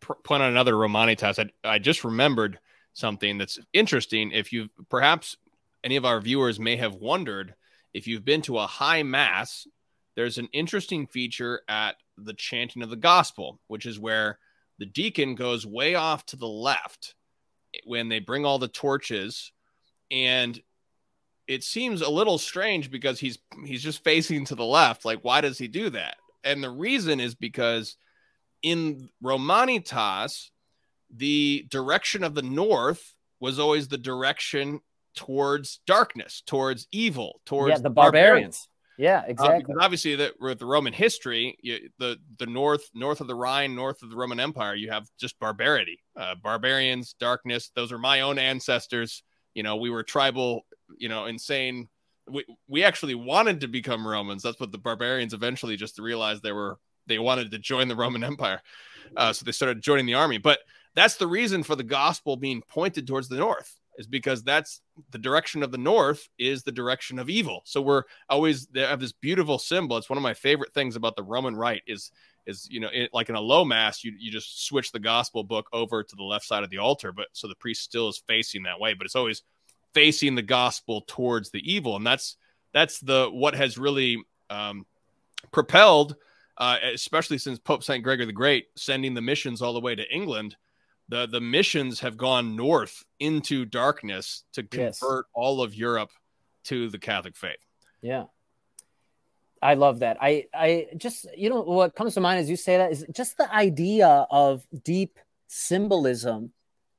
[0.00, 1.38] pr- point on another Romanitas.
[1.38, 2.58] I, I just remembered
[2.92, 4.32] something that's interesting.
[4.32, 5.36] If you perhaps
[5.82, 7.54] any of our viewers may have wondered
[7.92, 9.66] if you've been to a high mass,
[10.16, 14.38] there's an interesting feature at the chanting of the gospel, which is where
[14.78, 17.14] the deacon goes way off to the left
[17.84, 19.52] when they bring all the torches
[20.10, 20.60] and
[21.46, 25.40] it seems a little strange because he's he's just facing to the left like why
[25.40, 27.96] does he do that and the reason is because
[28.62, 30.50] in romanitas
[31.10, 34.80] the direction of the north was always the direction
[35.14, 38.66] towards darkness, towards evil, towards yeah, the barbarians.
[38.66, 38.68] barbarians.
[38.98, 39.54] Yeah, uh, exactly.
[39.54, 43.34] Uh, because obviously, that with the Roman history, you, the the north, north of the
[43.34, 47.70] Rhine, north of the Roman Empire, you have just barbarity, uh, barbarians, darkness.
[47.74, 49.22] Those are my own ancestors.
[49.54, 51.88] You know, we were tribal, you know, insane.
[52.28, 54.42] We we actually wanted to become Romans.
[54.42, 56.78] That's what the barbarians eventually just realized they were.
[57.06, 58.62] They wanted to join the Roman Empire,
[59.16, 60.38] uh, so they started joining the army.
[60.38, 60.60] But
[60.94, 64.80] that's the reason for the gospel being pointed towards the north is because that's
[65.10, 67.62] the direction of the north is the direction of evil.
[67.64, 69.96] So we're always they have this beautiful symbol.
[69.96, 72.10] It's one of my favorite things about the Roman Rite is
[72.46, 75.66] is you know like in a low mass you you just switch the gospel book
[75.72, 78.62] over to the left side of the altar, but so the priest still is facing
[78.64, 79.42] that way, but it's always
[79.94, 82.36] facing the gospel towards the evil, and that's
[82.72, 84.84] that's the what has really um,
[85.52, 86.16] propelled,
[86.58, 90.14] uh, especially since Pope Saint Gregory the Great sending the missions all the way to
[90.14, 90.56] England
[91.08, 95.24] the the missions have gone north into darkness to convert yes.
[95.34, 96.10] all of Europe
[96.64, 97.64] to the Catholic faith.
[98.00, 98.24] Yeah.
[99.60, 100.18] I love that.
[100.20, 103.38] I I just you know what comes to mind as you say that is just
[103.38, 106.52] the idea of deep symbolism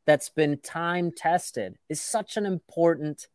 [0.06, 3.28] that's been time tested is such an important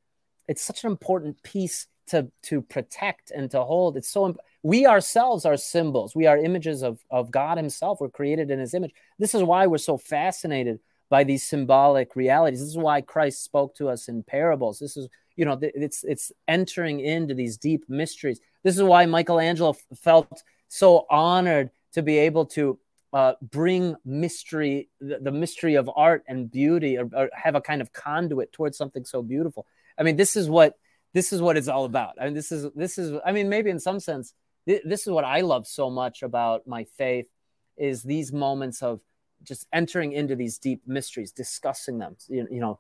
[0.49, 3.97] it's such an important piece to to protect and to hold.
[3.97, 6.14] It's so we ourselves are symbols.
[6.14, 8.01] We are images of of God Himself.
[8.01, 8.92] We're created in His image.
[9.18, 12.61] This is why we're so fascinated by these symbolic realities.
[12.61, 14.78] This is why Christ spoke to us in parables.
[14.78, 18.41] This is you know it's it's entering into these deep mysteries.
[18.62, 22.78] This is why Michelangelo felt so honored to be able to
[23.12, 27.80] uh, bring mystery, the, the, mystery of art and beauty, or, or, have a kind
[27.80, 29.66] of conduit towards something so beautiful.
[29.99, 30.76] I mean, this is what
[31.12, 32.14] this is what it's all about.
[32.20, 33.18] I mean, this is this is.
[33.24, 34.35] I mean, maybe in some sense,
[34.67, 37.29] th- this is what I love so much about my faith
[37.77, 39.01] is these moments of
[39.43, 42.17] just entering into these deep mysteries, discussing them.
[42.29, 42.79] You, you know,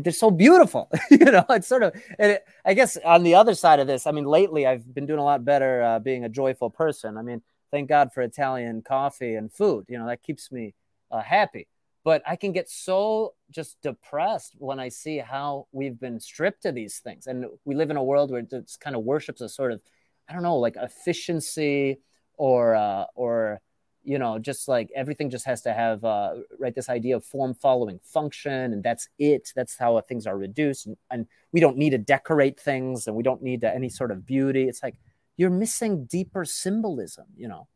[0.00, 0.90] they're so beautiful.
[1.10, 1.94] you know, it's sort of.
[2.18, 5.20] It, I guess on the other side of this, I mean, lately I've been doing
[5.20, 7.16] a lot better uh, being a joyful person.
[7.16, 9.86] I mean, thank God for Italian coffee and food.
[9.88, 10.74] You know, that keeps me
[11.10, 11.68] uh, happy.
[12.04, 16.74] But I can get so just depressed when I see how we've been stripped of
[16.74, 17.28] these things.
[17.28, 19.80] And we live in a world where it kind of worships a sort of,
[20.28, 21.98] I don't know, like efficiency
[22.36, 23.60] or, uh, or,
[24.04, 27.54] you know, just like everything just has to have, uh, right, this idea of form
[27.54, 29.52] following function, and that's it.
[29.54, 30.86] That's how things are reduced.
[30.86, 34.10] And, and we don't need to decorate things and we don't need to, any sort
[34.10, 34.68] of beauty.
[34.68, 34.96] It's like
[35.36, 37.68] you're missing deeper symbolism, you know?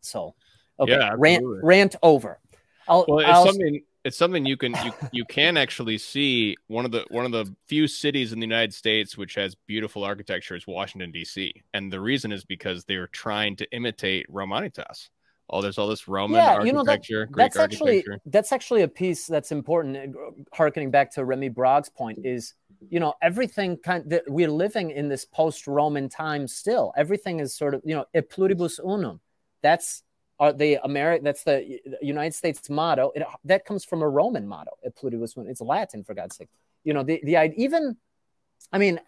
[0.00, 0.34] So,
[0.80, 2.40] okay, yeah, rant, rant over.
[2.88, 3.46] I'll, well, I'll...
[3.46, 7.32] something it's something you can you you can actually see one of the one of
[7.32, 11.52] the few cities in the United States which has beautiful architecture is Washington D.C.
[11.72, 15.08] and the reason is because they're trying to imitate Romanitas.
[15.50, 18.82] Oh, there's all this Roman yeah, architecture, you know, that, Greek that's actually that's actually
[18.82, 20.16] a piece that's important.
[20.16, 22.54] Uh, harkening back to Rémi Brague's point is,
[22.88, 26.94] you know, everything kind that we're living in this post-Roman time still.
[26.96, 29.20] Everything is sort of, you know, e pluribus unum.
[29.62, 30.02] That's
[30.38, 33.12] are the American that's the United States motto.
[33.14, 34.72] It, that comes from a Roman motto.
[34.96, 35.48] Pluribus unum.
[35.48, 36.48] It's Latin for God's sake.
[36.82, 37.96] You know, the the even,
[38.72, 39.00] I mean,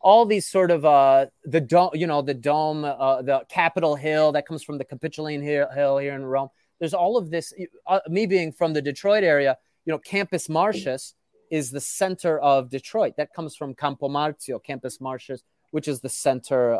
[0.00, 4.32] all these sort of uh the dome, you know, the dome, uh, the Capitol Hill
[4.32, 6.48] that comes from the Capitoline Hill here in Rome.
[6.78, 7.52] There's all of this.
[7.86, 9.56] Uh, me being from the Detroit area,
[9.86, 11.14] you know, Campus Martius
[11.50, 13.14] is the center of Detroit.
[13.16, 16.78] That comes from Campo Marzio, Campus Martius, which is the center uh,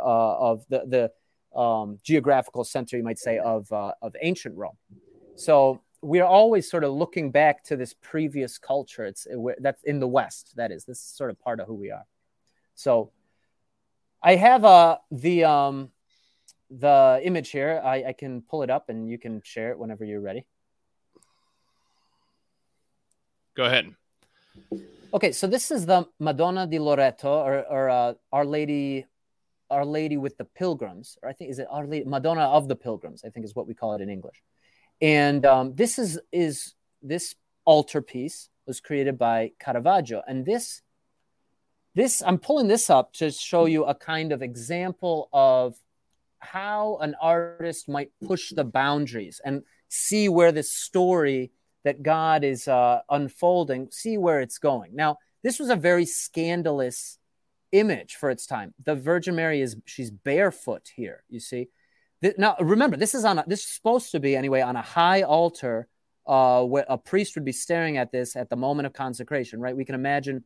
[0.50, 1.10] of the the
[1.56, 4.76] um, geographical center, you might say, of, uh, of ancient Rome.
[5.36, 9.04] So we're always sort of looking back to this previous culture.
[9.04, 9.26] It's
[9.58, 10.54] that's in the West.
[10.56, 12.06] That is, this is sort of part of who we are.
[12.74, 13.10] So
[14.22, 15.90] I have uh, the um,
[16.70, 17.80] the image here.
[17.84, 20.46] I, I can pull it up and you can share it whenever you're ready.
[23.56, 23.94] Go ahead.
[25.14, 29.06] Okay, so this is the Madonna di Loreto, or, or uh, Our Lady
[29.70, 32.76] our Lady with the Pilgrims, or I think is it Our Lady Madonna of the
[32.76, 34.42] Pilgrims, I think is what we call it in English.
[35.00, 37.34] And um, this is is this
[37.66, 40.82] altarpiece was created by Caravaggio, and this
[41.94, 45.76] this I'm pulling this up to show you a kind of example of
[46.38, 51.50] how an artist might push the boundaries and see where this story
[51.84, 54.94] that God is uh, unfolding, see where it's going.
[54.94, 57.18] Now, this was a very scandalous
[57.72, 58.74] image for its time.
[58.84, 61.22] The Virgin Mary is she's barefoot here.
[61.28, 61.68] You see.
[62.38, 65.22] Now remember, this is on a, this is supposed to be anyway on a high
[65.22, 65.86] altar,
[66.26, 69.60] uh, where a priest would be staring at this at the moment of consecration.
[69.60, 69.76] Right?
[69.76, 70.44] We can imagine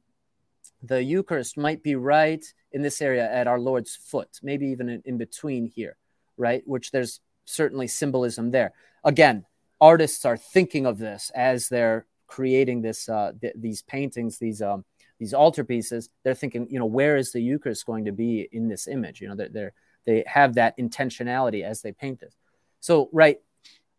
[0.83, 5.03] the Eucharist might be right in this area at our Lord's foot, maybe even in,
[5.05, 5.97] in between here,
[6.37, 6.63] right?
[6.67, 8.73] Which there's certainly symbolism there.
[9.05, 9.45] Again,
[9.81, 14.85] artists are thinking of this as they're creating this uh, th- these paintings, these um,
[15.21, 18.67] these altar pieces, they're thinking, you know, where is the Eucharist going to be in
[18.69, 19.21] this image?
[19.21, 19.73] You know, they're, they're
[20.07, 22.35] they have that intentionality as they paint this.
[22.81, 23.39] So, right,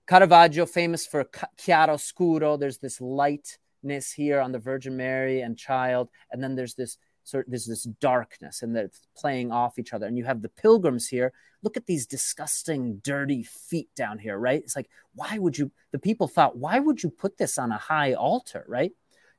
[0.07, 1.23] Caravaggio, famous for
[1.57, 6.97] chiaroscuro, there's this lightness here on the Virgin Mary and Child, and then there's this
[7.23, 10.07] sort there's this darkness, and they're playing off each other.
[10.07, 11.33] And you have the pilgrims here.
[11.63, 14.61] Look at these disgusting, dirty feet down here, right?
[14.63, 15.71] It's like, why would you?
[15.91, 18.91] The people thought, why would you put this on a high altar, right?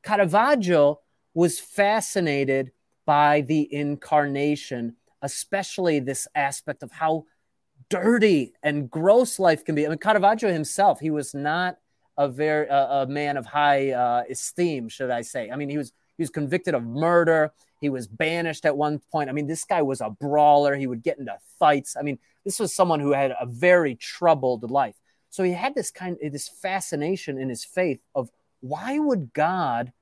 [0.05, 1.01] Caravaggio
[1.35, 2.73] was fascinated
[3.07, 7.25] by the incarnation, especially this aspect of how
[7.89, 9.85] dirty and gross life can be.
[9.85, 11.79] I mean, Caravaggio himself, he was not
[12.19, 15.51] a very uh, a man of high uh, esteem, should I say?
[15.51, 17.53] I mean, he was he was convicted of murder.
[17.81, 19.29] He was banished at one point.
[19.29, 20.77] I mean, this guy was a brawler.
[20.77, 21.97] He would get into fights.
[21.99, 24.95] I mean, this was someone who had a very troubled life.
[25.31, 28.31] So he had this kind of this fascination in his faith of
[28.61, 29.93] why would God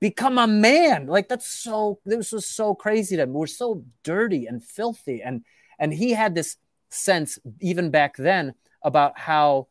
[0.00, 1.06] become a man.
[1.06, 3.32] Like that's so this was so crazy to him.
[3.32, 5.22] We're so dirty and filthy.
[5.22, 5.44] And
[5.78, 6.56] and he had this
[6.90, 9.68] sense even back then about how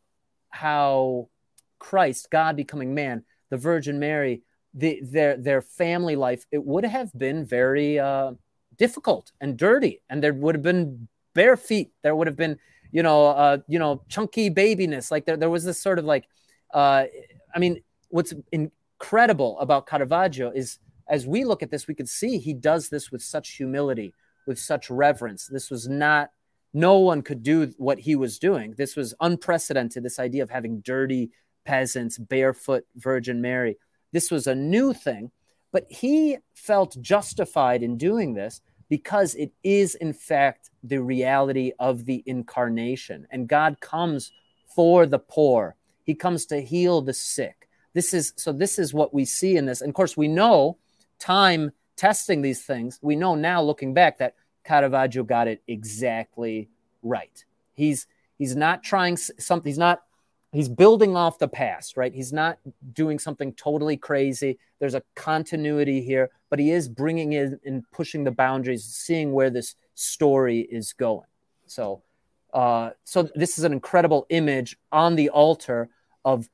[0.50, 1.28] how
[1.78, 4.42] Christ, God becoming man, the Virgin Mary,
[4.74, 8.32] the, their their family life, it would have been very uh,
[8.76, 11.90] difficult and dirty, and there would have been bare feet.
[12.02, 12.58] There would have been,
[12.92, 15.10] you know, uh, you know, chunky babiness.
[15.10, 16.26] Like there, there was this sort of like,
[16.72, 17.04] uh,
[17.54, 18.70] I mean, what's in,
[19.00, 20.78] incredible about Caravaggio is
[21.08, 24.14] as we look at this, we can see he does this with such humility,
[24.46, 25.46] with such reverence.
[25.46, 26.30] This was not,
[26.72, 28.74] no one could do what he was doing.
[28.76, 31.30] This was unprecedented, this idea of having dirty
[31.64, 33.76] peasants, barefoot Virgin Mary.
[34.12, 35.32] This was a new thing,
[35.72, 42.04] but he felt justified in doing this because it is, in fact, the reality of
[42.04, 43.26] the incarnation.
[43.30, 44.32] And God comes
[44.76, 45.74] for the poor,
[46.04, 47.59] He comes to heal the sick.
[47.94, 49.80] This is so this is what we see in this.
[49.80, 50.78] And of course, we know
[51.18, 52.98] time testing these things.
[53.02, 54.34] We know now looking back that
[54.64, 56.68] Caravaggio got it exactly
[57.02, 57.44] right.
[57.74, 58.06] He's
[58.40, 59.68] He's not trying something.
[59.68, 60.00] He's not.
[60.50, 62.12] He's building off the past, right?
[62.12, 62.58] He's not
[62.94, 64.58] doing something totally crazy.
[64.78, 69.50] There's a continuity here, but he is bringing in and pushing the boundaries, seeing where
[69.50, 71.26] this story is going.
[71.66, 72.02] So,
[72.54, 75.90] uh, so this is an incredible image on the altar
[76.24, 76.48] of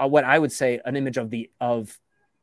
[0.00, 1.98] uh, what I would say an image of the of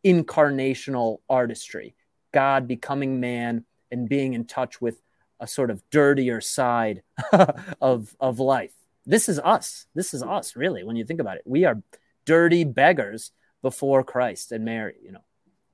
[0.06, 1.96] incarnational artistry,
[2.34, 5.02] God becoming man and being in touch with
[5.40, 7.04] a sort of dirtier side
[7.82, 8.74] of of life.
[9.06, 9.86] This is us.
[9.96, 10.84] This is us, really.
[10.84, 11.82] When you think about it, we are
[12.26, 13.32] dirty beggars
[13.62, 14.96] before Christ and Mary.
[15.04, 15.24] You know,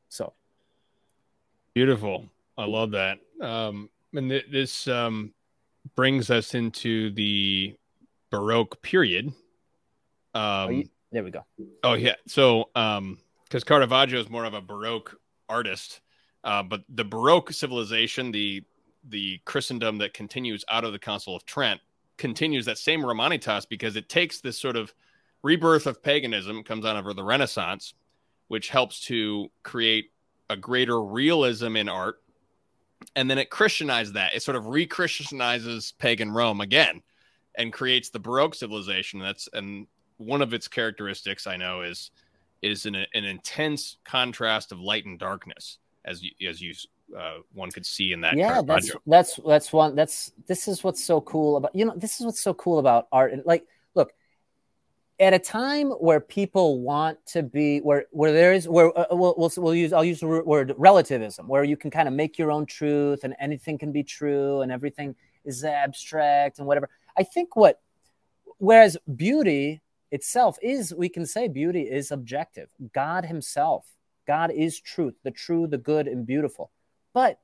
[0.09, 0.33] so
[1.73, 2.29] beautiful.
[2.57, 3.19] I love that.
[3.41, 5.33] Um, and th- this um,
[5.95, 7.75] brings us into the
[8.29, 9.33] Baroque period.
[10.35, 11.45] Um, you, there we go.
[11.83, 12.15] Oh yeah.
[12.27, 15.15] So, um, because Caravaggio is more of a Baroque
[15.47, 16.01] artist,
[16.43, 18.63] uh, but the Baroque civilization, the
[19.07, 21.79] the Christendom that continues out of the Council of Trent,
[22.17, 24.93] continues that same Romanitas because it takes this sort of
[25.43, 27.93] rebirth of paganism, comes out of the Renaissance,
[28.47, 30.11] which helps to create
[30.49, 32.23] a greater realism in art
[33.15, 34.35] and then it Christianizes that.
[34.35, 37.01] It sort of re-Christianizes pagan Rome again,
[37.55, 39.19] and creates the Baroque civilization.
[39.19, 39.87] That's and
[40.17, 42.11] one of its characteristics I know is
[42.61, 46.73] is an, an intense contrast of light and darkness, as you, as you
[47.17, 48.35] uh, one could see in that.
[48.35, 49.95] Yeah, that's that's that's one.
[49.95, 53.07] That's this is what's so cool about you know this is what's so cool about
[53.11, 53.33] art.
[53.33, 54.13] And like, look,
[55.19, 59.35] at a time where people want to be where where there is where uh, we'll,
[59.37, 62.51] we'll, we'll use I'll use the word relativism where you can kind of make your
[62.51, 66.89] own truth and anything can be true and everything is abstract and whatever.
[67.17, 67.79] I think what
[68.57, 69.81] whereas beauty
[70.13, 72.69] itself is we can say beauty is objective.
[72.93, 73.85] God himself,
[74.27, 76.69] God is truth, the true, the good and beautiful.
[77.13, 77.39] But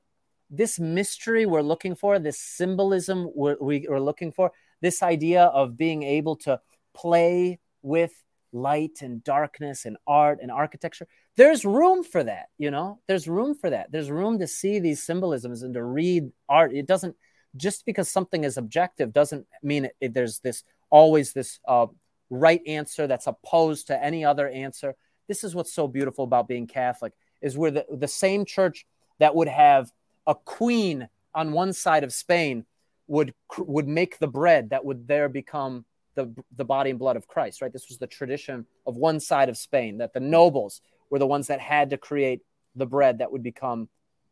[0.48, 6.04] this mystery we're looking for, this symbolism we're, we're looking for, this idea of being
[6.04, 6.60] able to
[6.94, 8.12] play with
[8.52, 11.06] light and darkness and art and architecture
[11.36, 15.00] there's room for that you know there's room for that there's room to see these
[15.00, 17.14] symbolisms and to read art it doesn't
[17.56, 21.86] just because something is objective doesn't mean it, it, there's this always this uh,
[22.30, 24.94] right answer that's opposed to any other answer
[25.28, 27.12] this is what's so beautiful about being catholic
[27.42, 28.86] is we're the, the same church
[29.18, 29.90] that would have
[30.26, 32.64] a queen on one side of spain
[33.06, 37.26] would would make the bread that would there become the, the body and blood of
[37.26, 37.72] Christ, right?
[37.72, 41.46] This was the tradition of one side of Spain, that the nobles were the ones
[41.48, 42.40] that had to create
[42.74, 43.88] the bread that would become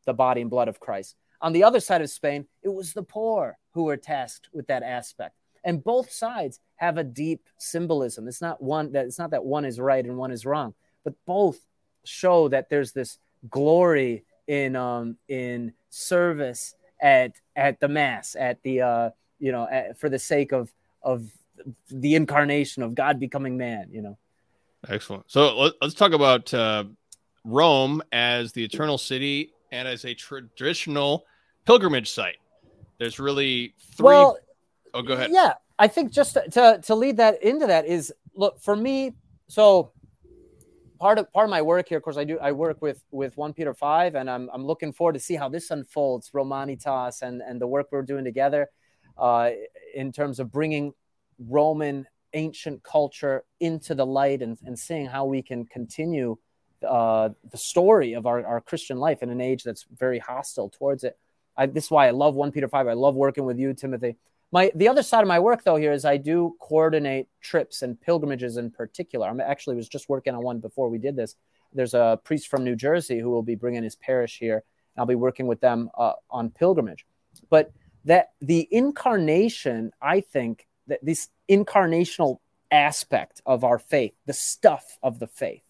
[0.06, 1.16] the body and blood of Christ.
[1.40, 4.82] On the other side of Spain, it was the poor who were tasked with that
[4.82, 5.34] aspect.
[5.64, 8.28] And both sides have a deep symbolism.
[8.28, 11.14] It's not one that it's not that one is right and one is wrong, but
[11.26, 11.58] both
[12.04, 13.18] show that there's this
[13.50, 19.98] glory in um, in service at at the mass, at the uh, you know, at,
[19.98, 21.30] for the sake of of
[21.90, 24.18] the incarnation of God becoming man, you know.
[24.88, 25.24] Excellent.
[25.26, 26.84] So let, us talk about uh,
[27.44, 31.24] Rome as the eternal city and as a traditional
[31.66, 32.36] pilgrimage site.
[32.98, 34.06] There's really three.
[34.06, 34.38] Well,
[34.94, 35.30] oh, go ahead.
[35.32, 39.14] Yeah, I think just to, to, lead that into that is look for me.
[39.48, 39.92] So
[40.98, 43.36] part of part of my work here, of course, I do I work with with
[43.36, 47.42] one Peter five, and I'm I'm looking forward to see how this unfolds, Romanitas, and
[47.42, 48.68] and the work we're doing together,
[49.16, 49.50] uh,
[49.94, 50.92] in terms of bringing
[51.38, 56.36] Roman ancient culture into the light and, and seeing how we can continue
[56.86, 61.04] uh, the story of our, our Christian life in an age that's very hostile towards
[61.04, 61.18] it.
[61.56, 62.86] I, this is why I love 1 Peter 5.
[62.86, 64.16] I love working with you, Timothy.
[64.50, 68.00] My the other side of my work though here is I do coordinate trips and
[68.00, 69.28] pilgrimages in particular.
[69.28, 71.36] I'm actually was just working on one before we did this.
[71.72, 74.56] There's a priest from New Jersey who will be bringing his parish here.
[74.56, 77.04] and I'll be working with them uh, on pilgrimage.
[77.50, 77.72] But
[78.04, 82.38] that the incarnation, I think, that this incarnational
[82.70, 85.64] aspect of our faith, the stuff of the faith,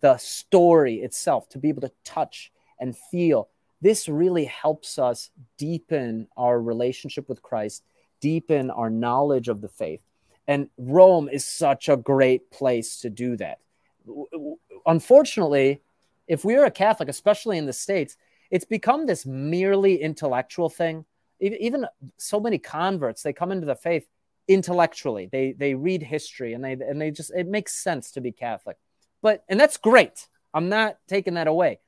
[0.00, 2.50] the story itself, to be able to touch
[2.80, 3.48] and feel.
[3.80, 7.84] This really helps us deepen our relationship with Christ,
[8.20, 10.02] deepen our knowledge of the faith.
[10.48, 13.58] And Rome is such a great place to do that.
[14.86, 15.82] Unfortunately,
[16.28, 18.16] if we are a Catholic, especially in the States,
[18.50, 21.04] it's become this merely intellectual thing.
[21.40, 21.86] Even
[22.16, 24.08] so many converts, they come into the faith
[24.48, 25.28] intellectually.
[25.30, 28.76] They they read history and they and they just it makes sense to be Catholic.
[29.22, 30.28] But and that's great.
[30.54, 31.80] I'm not taking that away.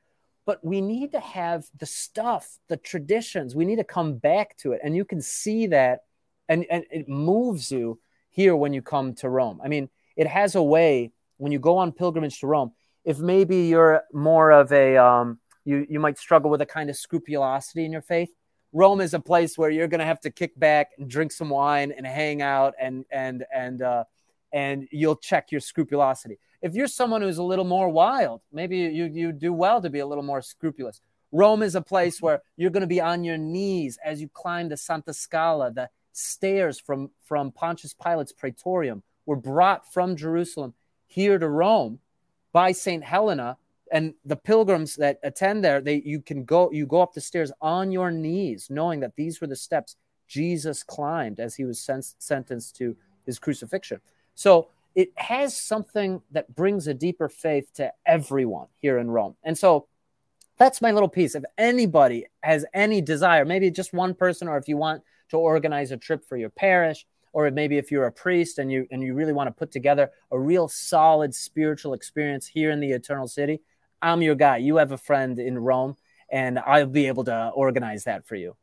[0.45, 3.55] But we need to have the stuff, the traditions.
[3.55, 4.81] We need to come back to it.
[4.83, 6.03] And you can see that
[6.49, 9.61] and, and it moves you here when you come to Rome.
[9.63, 12.73] I mean, it has a way when you go on pilgrimage to Rome.
[13.05, 16.97] If maybe you're more of a um, you you might struggle with a kind of
[16.97, 18.29] scrupulosity in your faith,
[18.73, 21.49] Rome is a place where you're going to have to kick back and drink some
[21.49, 24.03] wine and hang out and and and uh,
[24.51, 26.39] and you'll check your scrupulosity.
[26.61, 29.99] If you're someone who's a little more wild, maybe you you do well to be
[29.99, 31.01] a little more scrupulous.
[31.31, 34.67] Rome is a place where you're going to be on your knees as you climb
[34.67, 40.73] the Santa Scala, the stairs from from Pontius Pilate's praetorium were brought from Jerusalem
[41.07, 41.99] here to Rome
[42.51, 43.57] by Saint Helena.
[43.91, 47.51] And the pilgrims that attend there they you can go you go up the stairs
[47.59, 49.95] on your knees knowing that these were the steps
[50.27, 52.95] jesus climbed as he was sen- sentenced to
[53.25, 53.99] his crucifixion.
[54.35, 59.35] So it has something that brings a deeper faith to everyone here in rome.
[59.43, 59.87] And so
[60.57, 61.35] that's my little piece.
[61.35, 65.91] If anybody has any desire maybe just one person or if you want to organize
[65.91, 69.13] a trip for your parish or maybe if you're a priest and you and you
[69.13, 73.61] really want to put together a real solid spiritual experience here in the eternal city
[74.01, 74.57] I'm your guy.
[74.57, 75.95] You have a friend in Rome,
[76.31, 78.55] and I'll be able to organize that for you.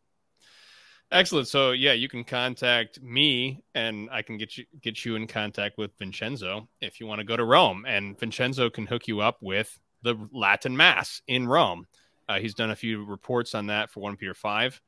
[1.12, 1.47] Excellent.
[1.47, 5.79] So yeah, you can contact me, and I can get you get you in contact
[5.79, 9.39] with Vincenzo if you want to go to Rome, and Vincenzo can hook you up
[9.41, 11.87] with the Latin Mass in Rome.
[12.29, 14.81] Uh, he's done a few reports on that for one Peter five,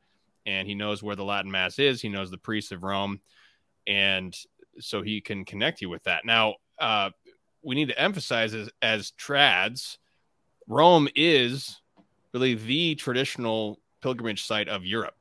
[0.49, 2.01] and he knows where the Latin Mass is.
[2.01, 3.21] He knows the priests of Rome,
[3.87, 4.35] and
[4.81, 6.25] so he can connect you with that.
[6.25, 7.11] Now, uh,
[7.63, 9.99] we need to emphasize as, as trads
[10.67, 11.81] Rome is
[12.33, 15.15] really the traditional pilgrimage site of Europe.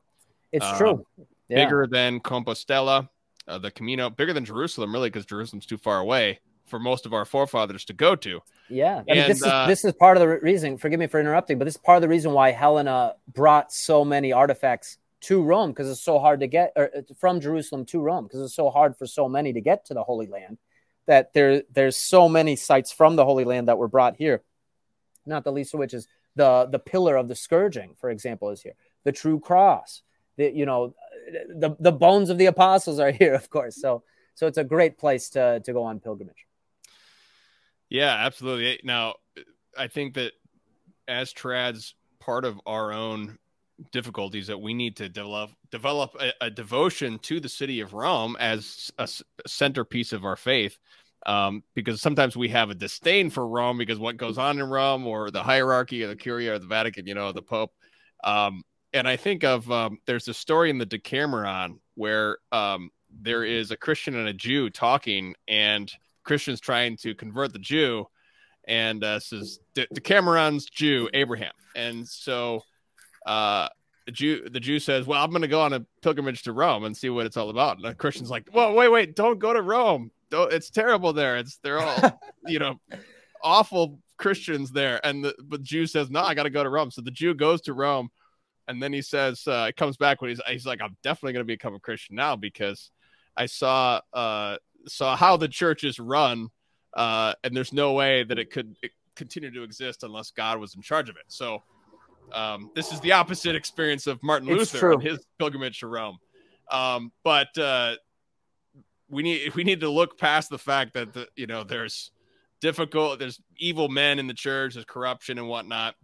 [0.51, 1.05] It's uh, true.
[1.49, 1.65] Yeah.
[1.65, 3.09] Bigger than Compostela,
[3.47, 7.13] uh, the Camino, bigger than Jerusalem, really, because Jerusalem's too far away for most of
[7.13, 8.41] our forefathers to go to.
[8.69, 10.77] Yeah, I mean, and, this is uh, this is part of the reason.
[10.77, 14.03] Forgive me for interrupting, but this is part of the reason why Helena brought so
[14.03, 18.01] many artifacts to Rome because it's so hard to get or uh, from Jerusalem to
[18.01, 20.57] Rome because it's so hard for so many to get to the Holy Land
[21.07, 24.43] that there there's so many sites from the Holy Land that were brought here
[25.27, 28.61] not the least of which is the the pillar of the scourging, for example, is
[28.61, 28.75] here.
[29.03, 30.01] The true cross,
[30.37, 30.95] the you know,
[31.49, 33.79] the the bones of the apostles are here, of course.
[33.79, 34.03] So
[34.35, 36.45] so it's a great place to to go on pilgrimage.
[37.89, 38.79] Yeah, absolutely.
[38.83, 39.15] Now,
[39.77, 40.33] I think that
[41.07, 43.37] as trads, part of our own
[43.91, 48.35] difficulties that we need to develop develop a, a devotion to the city of Rome
[48.39, 49.07] as a,
[49.45, 50.77] centerpiece of our faith.
[51.25, 55.05] Um, because sometimes we have a disdain for Rome because what goes on in Rome
[55.05, 57.73] or the hierarchy or the Curia or the Vatican, you know, the Pope.
[58.23, 58.63] Um,
[58.93, 63.71] and I think of um, there's a story in the Decameron where um, there is
[63.71, 65.91] a Christian and a Jew talking, and
[66.23, 68.05] Christian's trying to convert the Jew,
[68.67, 72.63] and uh, says De- Decameron's Jew Abraham, and so
[73.27, 73.69] uh,
[74.05, 76.85] the Jew the Jew says, "Well, I'm going to go on a pilgrimage to Rome
[76.85, 79.53] and see what it's all about." And the Christian's like, "Well, wait, wait, don't go
[79.53, 81.37] to Rome it's terrible there.
[81.37, 82.79] It's they're all you know
[83.43, 85.05] awful Christians there.
[85.05, 86.91] And the but Jew says, No, I gotta go to Rome.
[86.91, 88.09] So the Jew goes to Rome
[88.67, 91.75] and then he says, uh comes back when he's he's like, I'm definitely gonna become
[91.75, 92.91] a Christian now because
[93.35, 94.57] I saw uh
[94.87, 96.49] saw how the church is run,
[96.93, 98.75] uh, and there's no way that it could
[99.15, 101.25] continue to exist unless God was in charge of it.
[101.27, 101.63] So
[102.33, 106.17] um, this is the opposite experience of Martin it's Luther and his pilgrimage to Rome.
[106.71, 107.95] Um, but uh,
[109.09, 112.11] we need we need to look past the fact that the you know there's
[112.59, 115.95] difficult there's evil men in the church there's corruption and whatnot.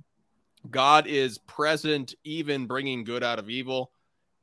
[0.70, 3.92] God is present even bringing good out of evil.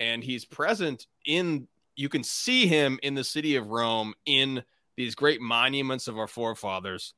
[0.01, 1.67] And he's present in
[1.97, 4.63] you can see him in the city of rome in
[4.97, 7.15] these great monuments of our forefathers.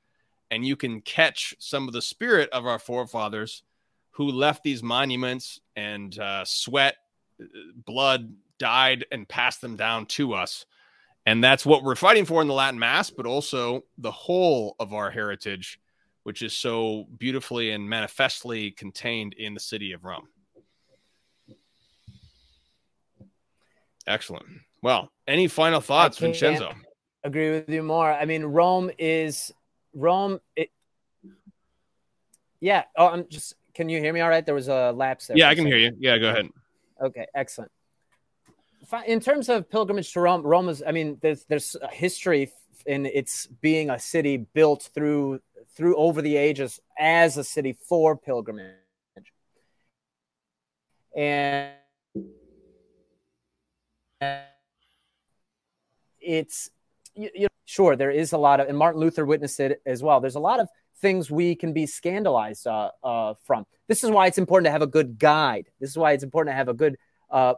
[0.50, 3.62] And you can catch some of the spirit of our forefathers
[4.12, 6.96] who left these monuments and uh, sweat
[7.40, 7.44] uh,
[7.84, 10.64] blood died and passed them down to us
[11.26, 14.92] and that's what we're fighting for in the Latin Mass, but also the whole of
[14.92, 15.78] our heritage,
[16.24, 20.26] which is so beautifully and manifestly contained in the city of Rome.
[24.06, 24.46] Excellent.
[24.82, 26.74] Well, any final thoughts, Vincenzo?
[27.22, 28.12] Agree with you more.
[28.12, 29.52] I mean, Rome is
[29.94, 30.40] Rome.
[30.56, 30.70] It,
[32.58, 32.82] yeah.
[32.96, 33.54] Oh, I'm just.
[33.74, 34.20] Can you hear me?
[34.20, 34.44] All right.
[34.44, 35.36] There was a lapse there.
[35.36, 35.92] Yeah, I can hear you.
[35.98, 36.48] Yeah, go ahead.
[37.00, 37.70] Okay, excellent
[39.06, 42.50] in terms of pilgrimage to Rome, Rome is, I mean, there's there's a history
[42.86, 45.40] in its being a city built through
[45.74, 48.74] through over the ages as a city for pilgrimage.
[51.16, 51.72] And
[56.20, 56.70] it's
[57.14, 60.02] you, you know, sure there is a lot of and Martin Luther witnessed it as
[60.02, 60.20] well.
[60.20, 60.68] There's a lot of
[61.03, 63.66] things we can be scandalized uh, uh, from.
[63.88, 65.68] This is why it's important to have a good guide.
[65.80, 66.96] This is why it's important to have a good
[67.30, 67.55] uh,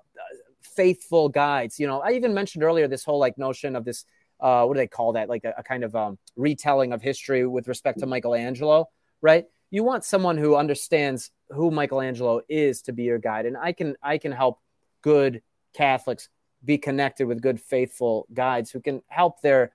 [0.63, 1.79] faithful guides.
[1.79, 4.05] You know, I even mentioned earlier this whole like notion of this.
[4.41, 5.29] Uh, what do they call that?
[5.29, 8.89] Like a, a kind of um, retelling of history with respect to Michelangelo,
[9.23, 9.45] right?
[9.71, 13.97] You want someone who understands who Michelangelo is to be your guide, and I can
[14.03, 14.59] I can help
[15.03, 15.43] good
[15.75, 16.29] Catholics
[16.65, 19.73] be connected with good, faithful guides who can help their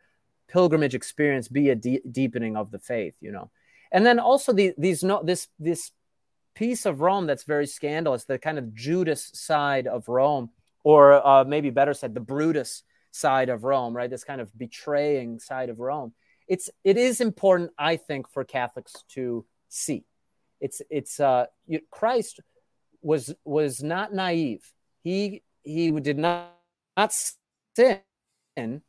[0.47, 3.49] pilgrimage experience be a de- deepening of the faith, you know.
[3.91, 5.91] And then also the, these no this this
[6.55, 10.49] piece of Rome that's very scandalous, the kind of Judas side of Rome,
[10.83, 14.09] or uh, maybe better said, the Brutus side of Rome, right?
[14.09, 16.13] This kind of betraying side of Rome.
[16.47, 20.03] It's it is important, I think, for Catholics to see.
[20.59, 21.45] It's it's uh,
[21.91, 22.41] Christ
[23.01, 24.63] was was not naive.
[25.03, 26.53] He he did not,
[26.97, 28.01] not sin.
[28.57, 28.79] He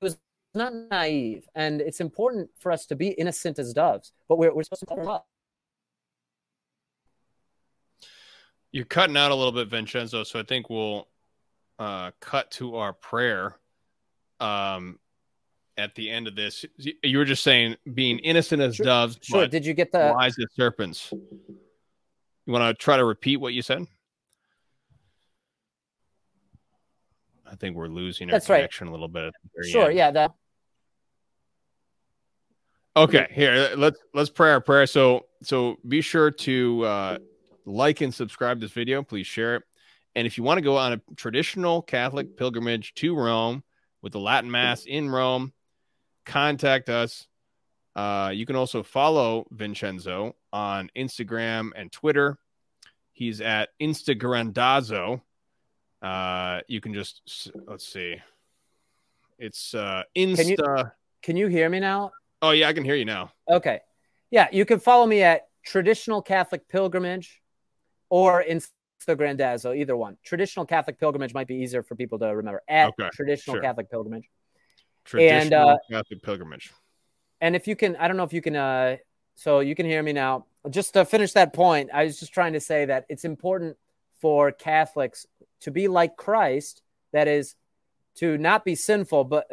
[0.00, 0.18] was
[0.54, 4.12] not naive, and it's important for us to be innocent as doves.
[4.28, 5.26] But we're we're supposed to up
[8.72, 10.24] You're cutting out a little bit, Vincenzo.
[10.24, 11.08] So I think we'll
[11.78, 13.56] uh, cut to our prayer
[14.40, 14.98] um,
[15.76, 16.64] at the end of this.
[16.76, 19.18] You were just saying being innocent as sure, doves.
[19.22, 19.46] Sure.
[19.46, 21.12] Did you get the wise as serpents?
[21.12, 23.86] You want to try to repeat what you said?
[27.50, 28.90] I think we're losing our That's connection right.
[28.90, 29.34] a little bit.
[29.64, 29.88] Sure.
[29.88, 29.96] End.
[29.96, 30.10] Yeah.
[30.10, 30.32] That.
[32.96, 33.28] Okay.
[33.30, 34.86] Here, let's let's pray our prayer.
[34.86, 37.18] So so be sure to uh,
[37.64, 39.02] like and subscribe this video.
[39.02, 39.62] Please share it.
[40.14, 43.62] And if you want to go on a traditional Catholic pilgrimage to Rome
[44.02, 45.52] with the Latin Mass in Rome,
[46.24, 47.28] contact us.
[47.94, 52.38] Uh, you can also follow Vincenzo on Instagram and Twitter.
[53.12, 55.20] He's at Instagrandazo.
[56.02, 58.16] Uh, you can just let's see.
[59.38, 60.36] It's uh, Insta.
[60.36, 60.90] Can you,
[61.22, 62.12] can you hear me now?
[62.42, 63.32] Oh yeah, I can hear you now.
[63.48, 63.80] Okay,
[64.30, 67.42] yeah, you can follow me at Traditional Catholic Pilgrimage
[68.10, 70.16] or Instagrandazo, either one.
[70.24, 72.62] Traditional Catholic Pilgrimage might be easier for people to remember.
[72.68, 73.62] At okay, Traditional sure.
[73.62, 74.28] Catholic Pilgrimage.
[75.04, 76.70] Traditional and, uh, Catholic pilgrimage.
[77.40, 78.56] And if you can, I don't know if you can.
[78.56, 78.96] uh
[79.36, 80.46] So you can hear me now.
[80.68, 83.76] Just to finish that point, I was just trying to say that it's important
[84.20, 85.26] for Catholics
[85.60, 86.82] to be like Christ.
[87.12, 87.54] That is,
[88.16, 89.50] to not be sinful, but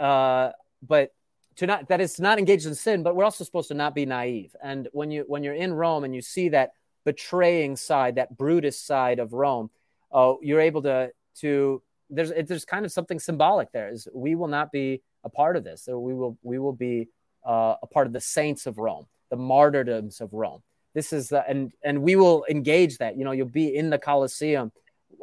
[0.00, 0.50] uh,
[0.82, 1.12] but
[1.56, 3.02] to not that is not engaged in sin.
[3.02, 4.54] But we're also supposed to not be naive.
[4.62, 6.72] And when you when you're in Rome and you see that
[7.04, 9.70] betraying side, that Brutus side of Rome,
[10.12, 13.88] uh, you're able to to there's there's kind of something symbolic there.
[13.90, 15.82] Is we will not be a part of this.
[15.82, 17.08] So we will we will be
[17.46, 20.62] uh, a part of the saints of Rome, the martyrdoms of Rome.
[20.94, 23.16] This is the and and we will engage that.
[23.16, 24.72] You know, you'll be in the Colosseum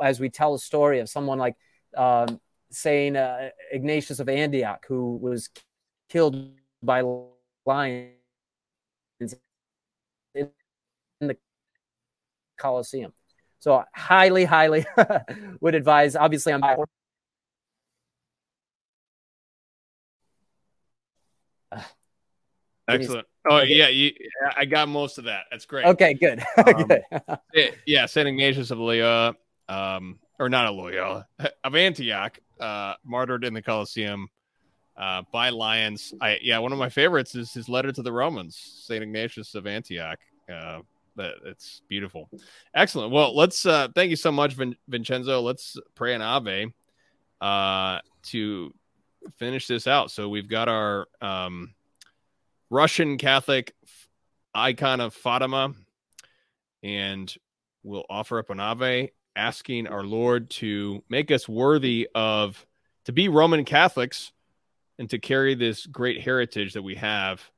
[0.02, 1.56] as we tell a story of someone like
[1.96, 2.39] um,
[2.72, 5.50] saying uh, Ignatius of Antioch, who was
[6.10, 6.52] killed
[6.84, 7.02] by
[7.66, 8.12] lions
[10.34, 10.50] in
[11.20, 11.38] the
[12.58, 13.14] Colosseum.
[13.60, 14.86] So highly, highly
[15.62, 16.16] would advise.
[16.16, 16.64] Obviously, I'm
[22.88, 23.28] Excellent.
[23.50, 24.12] Oh yeah, you,
[24.56, 25.46] I got most of that.
[25.50, 25.86] That's great.
[25.86, 26.43] Okay, good.
[26.58, 29.36] Um, yeah, Saint Ignatius of Loyola,
[29.70, 31.28] um, or not of Loyola,
[31.63, 34.28] of Antioch, uh, martyred in the Colosseum
[34.97, 36.13] uh, by lions.
[36.22, 39.68] I yeah, one of my favorites is his letter to the Romans, Saint Ignatius of
[39.68, 40.20] Antioch.
[40.51, 40.80] Uh,
[41.16, 42.30] that it's beautiful.
[42.74, 43.11] Excellent.
[43.11, 45.41] Well, let's uh, thank you so much, Vin- Vincenzo.
[45.41, 46.68] Let's pray an Ave
[47.41, 48.74] uh, to
[49.38, 50.11] finish this out.
[50.11, 51.74] So we've got our um,
[52.70, 53.74] Russian Catholic
[54.53, 55.74] icon of Fatima,
[56.84, 57.34] and
[57.84, 62.66] we'll offer up an Ave, asking our Lord to make us worthy of
[63.06, 64.32] to be Roman Catholics
[64.98, 67.52] and to carry this great heritage that we have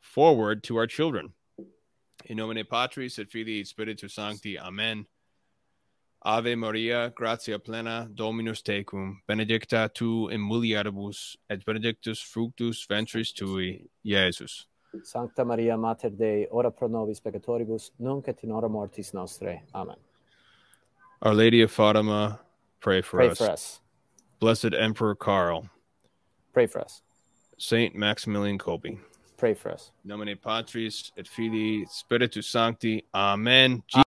[0.00, 1.32] forward to our children.
[2.24, 4.58] In nomine Patris et Filii et Spiritus Sancti.
[4.58, 5.06] Amen.
[6.24, 13.88] Ave Maria, gratia plena, Dominus tecum, benedicta tu in mulieribus, et benedictus fructus ventris tui,
[14.04, 14.64] Iesus.
[15.04, 19.60] Sancta Maria, Mater Dei, ora pro nobis peccatoribus, nunc et in hora mortis nostrae.
[19.72, 19.96] Amen.
[21.22, 22.40] Our Lady of Fatima,
[22.80, 23.38] pray for Pray us.
[23.38, 23.80] for us.
[24.38, 25.68] Blessed Emperor Karl,
[26.52, 27.02] Pray for us.
[27.58, 28.98] Saint Maximilian Kolbe.
[29.36, 29.92] Pray for us.
[30.04, 33.04] Nomine Patris et Filii Spiritus Sancti.
[33.14, 33.82] Amen.